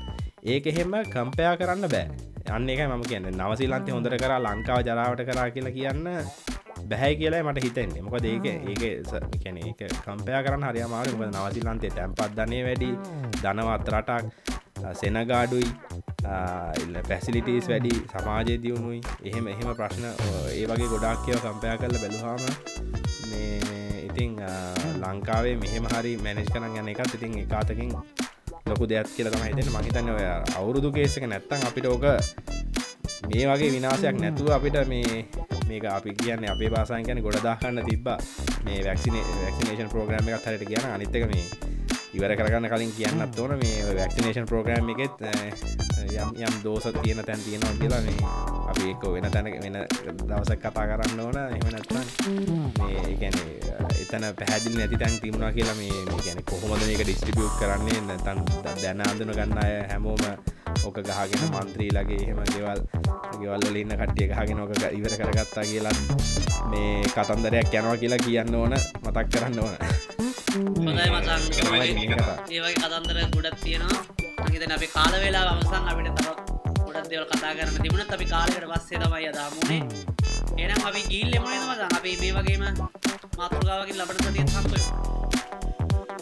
ඒක 0.44 0.66
එහෙම 0.66 0.92
කම්පයා 1.06 1.54
කරන්න 1.56 1.88
බෑ. 1.88 2.06
අන්න 2.48 2.68
එක 2.68 2.80
මම 2.82 3.04
කියන්න. 3.04 3.30
නවසිල්ලන්තේ 3.38 3.94
හොඳට 3.96 4.16
කර 4.16 4.34
ලංකාව 4.38 4.80
ජරාවට 4.82 5.24
කරා 5.28 5.48
කියලා 5.50 5.76
කියන්න 5.78 6.06
බැහැ 6.90 7.14
කියලා 7.20 7.42
මට 7.46 7.64
හිතන්නේ. 7.64 8.02
මොක 8.02 8.16
ඒක 8.24 8.46
ඒක 8.46 8.82
කැන 9.42 9.58
එක 9.62 9.80
කම්පයා 10.04 10.42
කරන්න 10.44 10.68
හරිමාරු 10.68 11.16
ම 11.16 11.24
නවසිල්ලන්තේ 11.26 11.92
තැන්පත් 11.96 12.30
ධනය 12.38 12.60
වැඩි 12.66 12.90
ධනවත් 13.42 13.88
රටක් 13.94 14.24
සෙනගාඩුයි 14.94 15.68
පැසිලිටස් 17.08 17.68
වැඩි 17.68 17.94
සමාජය 18.12 18.56
දියුණුයි. 18.64 19.00
එහෙම 19.24 19.48
එහෙම 19.48 19.70
ප්‍රශ්න 19.80 20.04
ඒ 20.06 20.64
වගේ 20.66 20.88
ගොඩක් 20.94 21.24
කියව 21.26 21.40
කම්පයා 21.44 21.76
කරල 21.76 21.96
බැලුහාම 22.02 22.42
මේ 23.30 23.58
ඉතිං 24.08 24.36
ලංකාවේ 25.02 25.56
මෙහෙම 25.56 25.86
හරි 25.92 26.12
මැනෙජ් 26.24 26.48
කරන්න 26.52 26.78
යන 26.80 26.92
එකත් 26.94 27.14
ඉතින් 27.14 27.38
එකතකින් 27.44 27.92
ලොකු 28.66 28.84
දෙයක් 28.86 29.08
කියලා 29.16 29.32
තමයි 29.34 29.50
හිතෙන 29.50 29.68
මහිතන්න 29.74 30.10
ඔය 30.10 30.24
අවුරුදු 30.58 30.88
කේසක 30.92 31.24
නැත්තං 31.26 31.68
අපිට 31.68 31.86
ඕක 31.86 32.06
මේ 33.28 33.44
වගේ 33.46 33.70
විනාසයක් 33.76 34.16
නැතුව 34.22 34.50
අපිට 34.56 34.78
මේ 34.88 35.24
මේක 35.68 35.84
අපි 35.84 36.14
කියන්න 36.20 36.50
අපේ 36.50 36.70
බාසාන් 36.70 37.06
ගැන 37.06 37.22
ගොඩ 37.22 37.42
දාහන්න 37.42 37.82
තිබ්බා. 37.90 38.18
මේ 38.64 38.84
වැක්සින 38.84 39.14
වැක්සිනේෂන් 39.14 39.90
ප්‍රෝග්‍රම 39.94 40.28
එකක් 40.28 40.46
හරට 40.46 40.64
කියන 40.70 40.86
අනිත්තක 40.94 41.26
මේ 41.32 41.67
ඉවර 42.18 42.34
කරගන්න 42.34 42.66
කලින් 42.66 42.92
කියන්නත් 42.96 43.38
ඕන 43.38 43.52
මේ 43.58 43.82
වැක්සිනේෂන් 43.94 44.46
ප්‍රෝග්‍රම් 44.50 44.88
එකෙත් 44.90 45.20
යම් 45.22 46.30
යම් 46.36 46.54
දෝස 46.64 46.86
තියෙන 46.96 47.20
තැන් 47.22 47.42
තියෙනවා 47.44 47.74
කියලා 47.78 48.00
මේ 48.02 48.18
අපි 48.70 48.90
එක්ක 48.92 49.04
වෙන 49.14 49.30
තැන 49.30 49.46
වෙන 49.62 49.76
දවසක් 50.26 50.58
කතා 50.58 50.86
කරන්න 50.90 51.20
ඕන. 51.20 51.38
එම 51.54 51.68
නැත්තන් 51.70 51.96
මේ 52.80 53.14
ගැන 53.22 53.38
එතන 53.94 54.26
පැහැදිලි 54.34 54.76
නැති 54.76 54.98
තැන් 54.98 55.14
තිබුණා 55.22 55.52
කියලා 55.52 55.76
මේ 55.78 56.18
ගැන 56.18 56.42
කොහොමද 56.44 56.82
මේක 56.82 57.04
ඩිස්ටිබියුට් 57.04 57.54
කරන්නේ? 57.60 58.00
නැතන් 58.02 58.42
දැන 58.82 59.00
අඳුන 59.00 59.30
ගන්න 59.30 59.62
අය 59.62 59.74
හැමෝම 59.92 60.24
ඕක 60.84 60.98
ගහගෙන 61.00 61.44
මන්ත්‍රීලගේ 61.48 62.22
එහෙම 62.24 62.42
ගෙවල් 62.50 62.80
ගෙවල්ල 63.40 63.76
ඉන්න 63.76 63.94
කට්ටිය 63.94 64.32
ගහගෙන 64.32 64.64
ඕක 64.64 64.74
ඉවර 64.92 65.14
කරගත්තා 65.14 65.64
කියලා 65.64 65.96
මේ 66.70 67.12
කතන්දරයක් 67.14 67.74
යනවා 67.74 68.00
කියලා 68.02 68.24
කියන්න 68.26 68.54
ඕන 68.54 68.74
මතක් 68.74 69.28
කරන්න 69.30 69.62
ඕන. 69.62 70.27
හොඳයි 70.48 71.08
මචන් 71.14 71.42
ඒවගේ 72.50 72.74
කතන්දර 72.74 73.18
ගොඩක් 73.34 73.56
තියෙනවා. 73.64 74.00
හිතන 74.52 74.72
අපි 74.76 74.86
කාල 74.94 75.14
වෙලා 75.24 75.44
අවසන් 75.52 75.88
අපිට 75.90 76.08
තවත් 76.16 76.38
ගොඩක් 76.78 77.08
දෙවල් 77.10 77.26
කතා 77.30 77.52
කරන්න 77.56 77.82
තිබුණ 77.84 78.12
අපි 78.16 78.26
කාලකට 78.32 78.64
පස්සේ 78.70 78.98
තමයි 79.02 79.26
අදාමුණේ 79.32 79.80
එනම් 80.64 80.82
අපි 80.88 81.02
ගිල් 81.10 81.36
එමනමද 81.38 81.82
අපි 81.88 82.12
මේ 82.22 82.32
වගේම 82.36 82.64
මාතෘගාවකින් 83.38 84.00
ලබට 84.00 84.24
සතිය 84.24 84.46
සම්පය 84.54 84.80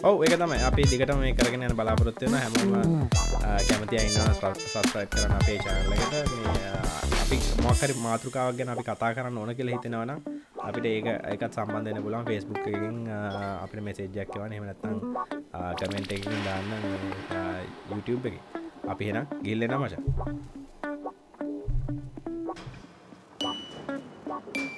ඔව 0.03 0.17
එක 0.25 0.33
තමයි. 0.41 0.59
අපි 0.69 0.81
දිගට 0.91 1.13
මේ 1.21 1.33
කරගෙන 1.37 1.63
යන 1.67 1.77
බලාපොරොත්වයන 1.79 2.35
හැමෝම 2.35 3.07
කැමති 3.67 3.95
ඉන්න 4.03 4.19
සත්සයි 4.35 5.05
කරන 5.13 5.31
අපේ 5.39 5.57
චාරලකට 5.63 6.13
අපි 7.23 7.37
මොකරි 7.63 7.93
මාතෘකාවක් 8.03 8.59
ගැන 8.59 8.73
අපි 8.75 8.83
කතා 8.89 9.15
කරන්න 9.15 9.39
ඕන 9.39 9.55
කියලා 9.57 9.77
හිතෙනවන 9.77 10.11
අපිට 10.67 10.87
ඒක 10.87 11.07
එකත් 11.33 11.53
සම්බන්ධන 11.55 12.03
පුලන් 12.05 12.27
ෆෙස්බුක්කින් 12.29 12.97
අපිට 13.63 13.83
මෙසේජ්ජක්කවන 13.83 14.55
හෙමනත්තං 14.55 14.97
කමෙන්ට 15.79 16.11
එකින් 16.11 16.39
දාන්න 16.43 16.69
YouTube 17.89 18.31
එක 18.31 18.35
අපි 18.87 19.09
හෙන 19.09 19.27
ගිල්ලෙන 19.43 19.77
මචා 19.77 20.01
Thank 24.29 24.57
you. 24.57 24.76